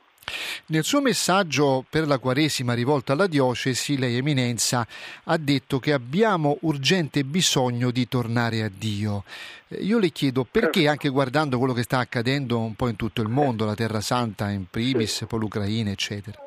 Nel 0.69 0.83
suo 0.83 0.99
messaggio 0.99 1.85
per 1.89 2.05
la 2.05 2.17
Quaresima 2.17 2.73
rivolto 2.73 3.13
alla 3.13 3.27
diocesi, 3.27 3.97
lei 3.97 4.17
Eminenza 4.17 4.85
ha 5.23 5.37
detto 5.37 5.79
che 5.79 5.93
abbiamo 5.93 6.57
urgente 6.61 7.23
bisogno 7.23 7.89
di 7.89 8.07
tornare 8.09 8.63
a 8.63 8.69
Dio. 8.69 9.23
Eh, 9.69 9.77
io 9.77 9.97
le 9.97 10.09
chiedo 10.09 10.43
perché, 10.43 10.79
certo. 10.79 10.89
anche 10.89 11.09
guardando 11.09 11.57
quello 11.57 11.71
che 11.71 11.83
sta 11.83 11.99
accadendo 11.99 12.59
un 12.59 12.75
po' 12.75 12.89
in 12.89 12.97
tutto 12.97 13.21
il 13.21 13.29
mondo, 13.29 13.63
la 13.63 13.75
Terra 13.75 14.01
Santa 14.01 14.49
in 14.49 14.65
primis, 14.69 15.25
poi 15.29 15.39
l'Ucraina, 15.39 15.91
eccetera. 15.91 16.46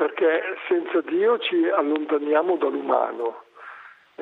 Perché 0.00 0.56
senza 0.66 1.02
Dio 1.02 1.38
ci 1.40 1.68
allontaniamo 1.68 2.56
dall'umano. 2.56 3.42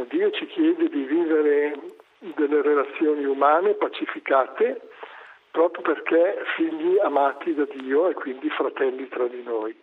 Dio 0.08 0.28
ci 0.32 0.44
chiede 0.46 0.88
di 0.88 1.04
vivere 1.04 1.78
delle 2.18 2.62
relazioni 2.62 3.24
umane 3.24 3.74
pacificate 3.74 4.80
proprio 5.52 5.82
perché 5.82 6.42
figli 6.56 6.98
amati 6.98 7.54
da 7.54 7.64
Dio 7.70 8.08
e 8.08 8.14
quindi 8.14 8.50
fratelli 8.50 9.06
tra 9.06 9.28
di 9.28 9.40
noi. 9.44 9.80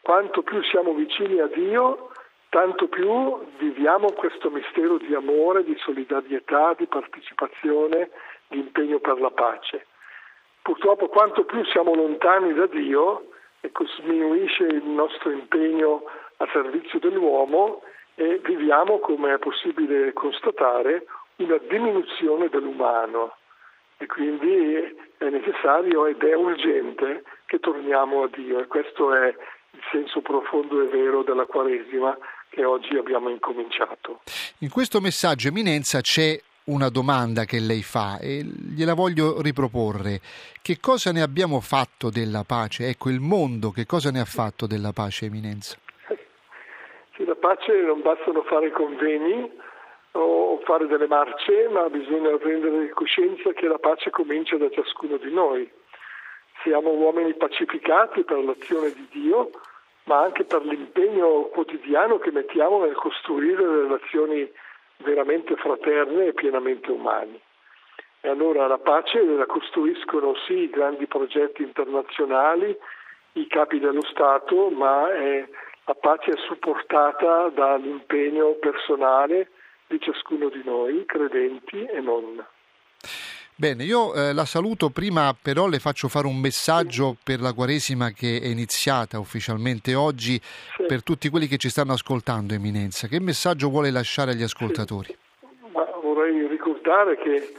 Quanto 0.00 0.40
più 0.40 0.62
siamo 0.62 0.94
vicini 0.94 1.40
a 1.40 1.46
Dio, 1.46 2.08
tanto 2.48 2.88
più 2.88 3.38
viviamo 3.58 4.10
questo 4.12 4.48
mistero 4.48 4.96
di 4.96 5.14
amore, 5.14 5.62
di 5.62 5.76
solidarietà, 5.76 6.72
di 6.72 6.86
partecipazione, 6.86 8.08
di 8.46 8.60
impegno 8.60 8.98
per 8.98 9.20
la 9.20 9.30
pace. 9.30 9.84
Purtroppo 10.62 11.08
quanto 11.08 11.44
più 11.44 11.62
siamo 11.66 11.94
lontani 11.94 12.54
da 12.54 12.64
Dio, 12.64 13.27
ecco, 13.60 13.86
sminuisce 13.86 14.64
il 14.64 14.84
nostro 14.84 15.30
impegno 15.30 16.02
a 16.38 16.48
servizio 16.52 16.98
dell'uomo 16.98 17.82
e 18.14 18.40
viviamo, 18.44 18.98
come 18.98 19.34
è 19.34 19.38
possibile 19.38 20.12
constatare, 20.12 21.06
una 21.36 21.58
diminuzione 21.68 22.48
dell'umano 22.48 23.36
e 23.98 24.06
quindi 24.06 24.74
è 25.18 25.28
necessario 25.28 26.06
ed 26.06 26.22
è 26.22 26.34
urgente 26.34 27.24
che 27.46 27.58
torniamo 27.58 28.22
a 28.22 28.28
Dio 28.28 28.60
e 28.60 28.66
questo 28.66 29.12
è 29.12 29.26
il 29.28 29.80
senso 29.92 30.20
profondo 30.20 30.82
e 30.82 30.86
vero 30.86 31.22
della 31.22 31.46
Quaresima 31.46 32.16
che 32.48 32.64
oggi 32.64 32.96
abbiamo 32.96 33.28
incominciato. 33.28 34.20
In 34.60 34.70
questo 34.70 35.00
messaggio, 35.00 35.48
Eminenza, 35.48 36.00
c'è 36.00 36.38
una 36.68 36.88
domanda 36.88 37.44
che 37.44 37.60
lei 37.60 37.82
fa 37.82 38.18
e 38.18 38.42
gliela 38.42 38.94
voglio 38.94 39.40
riproporre. 39.42 40.20
Che 40.62 40.78
cosa 40.80 41.12
ne 41.12 41.22
abbiamo 41.22 41.60
fatto 41.60 42.10
della 42.10 42.44
pace? 42.46 42.88
Ecco, 42.88 43.10
il 43.10 43.20
mondo 43.20 43.70
che 43.70 43.84
cosa 43.84 44.10
ne 44.10 44.20
ha 44.20 44.24
fatto 44.24 44.66
della 44.66 44.92
pace, 44.92 45.26
Eminenza? 45.26 45.76
Sì, 47.14 47.24
la 47.24 47.36
pace 47.36 47.72
non 47.82 48.00
bastano 48.02 48.42
fare 48.42 48.70
convegni, 48.70 49.50
o 50.12 50.60
fare 50.64 50.86
delle 50.86 51.06
marce, 51.06 51.68
ma 51.70 51.88
bisogna 51.88 52.36
prendere 52.36 52.90
coscienza 52.90 53.52
che 53.52 53.66
la 53.68 53.78
pace 53.78 54.10
comincia 54.10 54.56
da 54.56 54.70
ciascuno 54.70 55.16
di 55.16 55.32
noi. 55.32 55.70
Siamo 56.62 56.90
uomini 56.90 57.34
pacificati 57.34 58.24
per 58.24 58.42
l'azione 58.42 58.92
di 58.92 59.06
Dio, 59.10 59.50
ma 60.04 60.22
anche 60.22 60.44
per 60.44 60.64
l'impegno 60.64 61.48
quotidiano 61.52 62.18
che 62.18 62.32
mettiamo 62.32 62.84
nel 62.84 62.94
costruire 62.94 63.64
relazioni 63.64 64.50
veramente 64.98 65.56
fraterne 65.56 66.26
e 66.26 66.32
pienamente 66.32 66.90
umane. 66.90 67.40
E 68.20 68.28
allora 68.28 68.66
la 68.66 68.78
pace 68.78 69.22
la 69.22 69.46
costruiscono 69.46 70.34
sì 70.46 70.54
i 70.54 70.70
grandi 70.70 71.06
progetti 71.06 71.62
internazionali, 71.62 72.76
i 73.32 73.46
capi 73.46 73.78
dello 73.78 74.02
Stato, 74.10 74.70
ma 74.70 75.12
è, 75.12 75.48
la 75.84 75.94
pace 75.94 76.32
è 76.32 76.36
supportata 76.46 77.48
dall'impegno 77.48 78.56
personale 78.60 79.50
di 79.86 80.00
ciascuno 80.00 80.48
di 80.48 80.62
noi, 80.64 81.04
credenti 81.06 81.84
e 81.84 82.00
non. 82.00 82.44
Bene, 83.60 83.82
io 83.82 84.14
eh, 84.14 84.32
la 84.32 84.44
saluto, 84.44 84.88
prima 84.88 85.34
però 85.34 85.66
le 85.66 85.80
faccio 85.80 86.06
fare 86.06 86.28
un 86.28 86.38
messaggio 86.38 87.16
per 87.24 87.40
la 87.40 87.52
Quaresima 87.52 88.10
che 88.10 88.38
è 88.40 88.46
iniziata 88.46 89.18
ufficialmente 89.18 89.96
oggi 89.96 90.40
sì. 90.40 90.84
per 90.86 91.02
tutti 91.02 91.28
quelli 91.28 91.48
che 91.48 91.56
ci 91.56 91.68
stanno 91.68 91.94
ascoltando, 91.94 92.54
Eminenza. 92.54 93.08
Che 93.08 93.18
messaggio 93.18 93.68
vuole 93.68 93.90
lasciare 93.90 94.30
agli 94.30 94.44
ascoltatori? 94.44 95.08
Sì. 95.08 95.48
vorrei 95.72 96.46
ricordare 96.46 97.16
che 97.16 97.52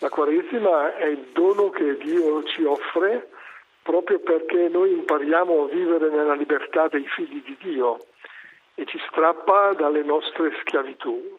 la 0.00 0.08
Quaresima 0.08 0.96
è 0.96 1.06
il 1.06 1.28
dono 1.32 1.70
che 1.70 1.98
Dio 1.98 2.42
ci 2.42 2.64
offre 2.64 3.28
proprio 3.80 4.18
perché 4.18 4.68
noi 4.68 4.90
impariamo 4.90 5.66
a 5.66 5.68
vivere 5.68 6.10
nella 6.10 6.34
libertà 6.34 6.88
dei 6.88 7.06
figli 7.06 7.40
di 7.44 7.56
Dio 7.60 8.06
e 8.74 8.86
ci 8.86 8.98
strappa 9.08 9.72
dalle 9.74 10.02
nostre 10.02 10.50
schiavitù 10.62 11.36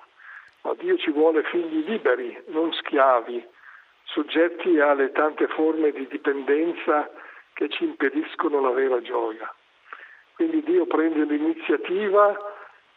ma 0.61 0.73
Dio 0.79 0.97
ci 0.97 1.11
vuole 1.11 1.43
figli 1.43 1.83
liberi, 1.85 2.41
non 2.47 2.71
schiavi, 2.71 3.45
soggetti 4.05 4.79
alle 4.79 5.11
tante 5.11 5.47
forme 5.47 5.91
di 5.91 6.07
dipendenza 6.07 7.09
che 7.53 7.69
ci 7.69 7.83
impediscono 7.83 8.61
la 8.61 8.71
vera 8.71 9.01
gioia. 9.01 9.53
Quindi 10.35 10.61
Dio 10.63 10.85
prende 10.85 11.23
l'iniziativa 11.23 12.37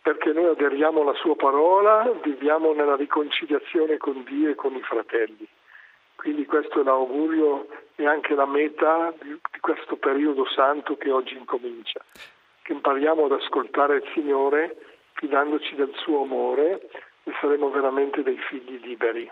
perché 0.03 0.33
noi 0.33 0.47
aderiamo 0.47 1.03
alla 1.03 1.15
sua 1.15 1.37
parola, 1.37 2.11
viviamo 2.23 2.73
nella 2.73 2.97
riconciliazione 2.97 3.97
con 3.99 4.25
Dio 4.25 4.51
e 4.51 4.55
con 4.55 4.75
i 4.75 4.83
fratelli. 4.83 5.47
Quindi 6.17 6.47
questo 6.47 6.81
è 6.81 6.85
l'augurio 6.85 7.69
e 7.95 8.07
anche 8.07 8.35
la 8.35 8.47
meta 8.47 9.13
di 9.21 9.39
questo 9.61 9.97
periodo 9.97 10.47
santo 10.47 10.97
che 10.97 11.13
oggi 11.13 11.37
incomincia, 11.37 12.01
che 12.63 12.73
impariamo 12.73 13.27
ad 13.27 13.33
ascoltare 13.33 13.97
il 13.97 14.11
Signore 14.15 14.77
fidandoci 15.13 15.77
del 15.77 15.93
suo 15.95 16.23
amore 16.23 16.89
e 17.25 17.33
saremo 17.41 17.71
veramente 17.71 18.23
dei 18.23 18.39
figli 18.39 18.81
liberi. 18.81 19.31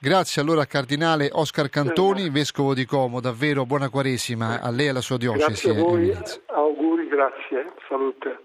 Grazie 0.00 0.40
allora 0.40 0.64
Cardinale 0.64 1.28
Oscar 1.32 1.68
Cantoni, 1.68 2.26
eh, 2.26 2.30
Vescovo 2.30 2.72
di 2.72 2.84
Como, 2.84 3.20
davvero 3.20 3.66
buona 3.66 3.88
Quaresima 3.88 4.60
a 4.60 4.70
lei 4.70 4.86
e 4.86 4.90
alla 4.90 5.00
sua 5.00 5.16
diocesi. 5.16 5.66
Grazie 5.66 5.70
a 5.70 5.74
voi, 5.74 6.16
auguri, 6.46 7.08
grazie, 7.08 7.72
salute. 7.88 8.42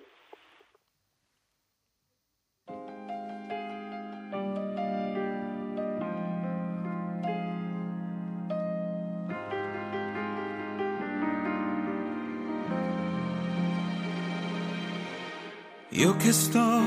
Io 15.89 16.16
che 16.16 16.32
sto 16.32 16.82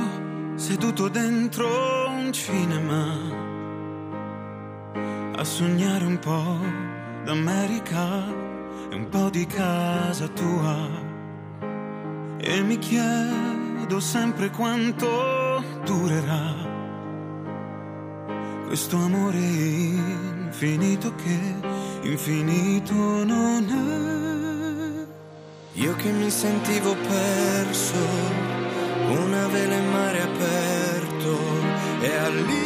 seduto 0.56 1.08
dentro 1.08 1.68
un 2.08 2.32
cinema 2.32 3.35
sognare 5.46 6.04
un 6.04 6.18
po' 6.18 6.58
d'America 7.24 8.26
e 8.90 8.94
un 8.94 9.08
po' 9.08 9.30
di 9.30 9.46
casa 9.46 10.26
tua. 10.26 10.88
E 12.38 12.62
mi 12.62 12.78
chiedo 12.78 14.00
sempre 14.00 14.50
quanto 14.50 15.62
durerà 15.84 16.74
questo 18.66 18.96
amore 18.96 19.38
infinito 19.38 21.14
che 21.14 21.38
infinito 22.02 23.24
non 23.24 23.64
è. 23.70 25.80
Io 25.80 25.94
che 25.94 26.10
mi 26.10 26.28
sentivo 26.28 26.94
perso 26.94 27.94
una 29.08 29.46
vela 29.46 29.74
in 29.74 29.90
mare 29.90 30.22
aperto 30.22 31.38
e 32.00 32.16
all'inizio 32.16 32.65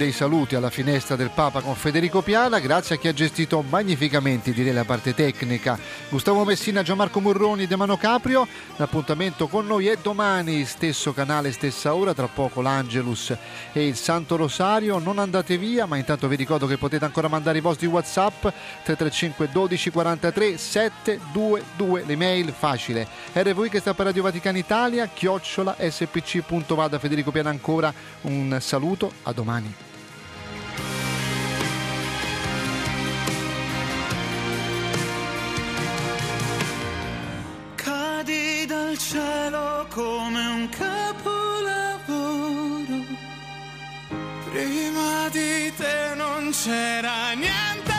dei 0.00 0.12
saluti 0.12 0.54
alla 0.54 0.70
finestra 0.70 1.14
del 1.14 1.28
Papa 1.28 1.60
con 1.60 1.74
Federico 1.74 2.22
Piana, 2.22 2.58
grazie 2.58 2.94
a 2.94 2.98
chi 2.98 3.08
ha 3.08 3.12
gestito 3.12 3.60
magnificamente 3.60 4.50
direi 4.50 4.72
la 4.72 4.86
parte 4.86 5.12
tecnica. 5.12 5.78
Gustavo 6.08 6.42
Messina, 6.42 6.82
Gianmarco 6.82 7.20
Murroni, 7.20 7.66
De 7.66 7.76
Mano 7.76 7.98
Caprio. 7.98 8.48
L'appuntamento 8.76 9.46
con 9.46 9.66
noi 9.66 9.88
è 9.88 9.98
domani, 10.00 10.64
stesso 10.64 11.12
canale, 11.12 11.52
stessa 11.52 11.94
ora, 11.94 12.14
tra 12.14 12.28
poco 12.28 12.62
l'Angelus 12.62 13.36
e 13.74 13.86
il 13.86 13.94
Santo 13.94 14.36
Rosario. 14.36 14.98
Non 14.98 15.18
andate 15.18 15.58
via, 15.58 15.84
ma 15.84 15.98
intanto 15.98 16.28
vi 16.28 16.36
ricordo 16.36 16.66
che 16.66 16.78
potete 16.78 17.04
ancora 17.04 17.28
mandare 17.28 17.58
i 17.58 17.60
vostri 17.60 17.86
WhatsApp 17.86 18.40
335 18.40 19.50
12 19.52 19.90
43 19.90 20.56
722, 20.56 22.04
l'email 22.06 22.54
facile. 22.56 23.06
RVI 23.34 23.68
che 23.68 23.80
sta 23.80 23.92
per 23.92 24.06
Radio 24.06 24.22
Vaticana 24.22 24.56
Italia, 24.56 25.10
chiocciola 25.12 25.76
spc.va 25.78 26.98
Federico 26.98 27.30
Piana 27.30 27.50
ancora 27.50 27.92
un 28.22 28.56
saluto 28.62 29.12
a 29.24 29.32
domani. 29.34 29.88
Dal 38.90 38.98
cielo 38.98 39.86
come 39.88 40.46
un 40.46 40.68
capolavoro. 40.68 41.28
Prima 44.50 45.28
di 45.30 45.72
te 45.76 46.14
non 46.16 46.50
c'era 46.50 47.30
niente. 47.34 47.89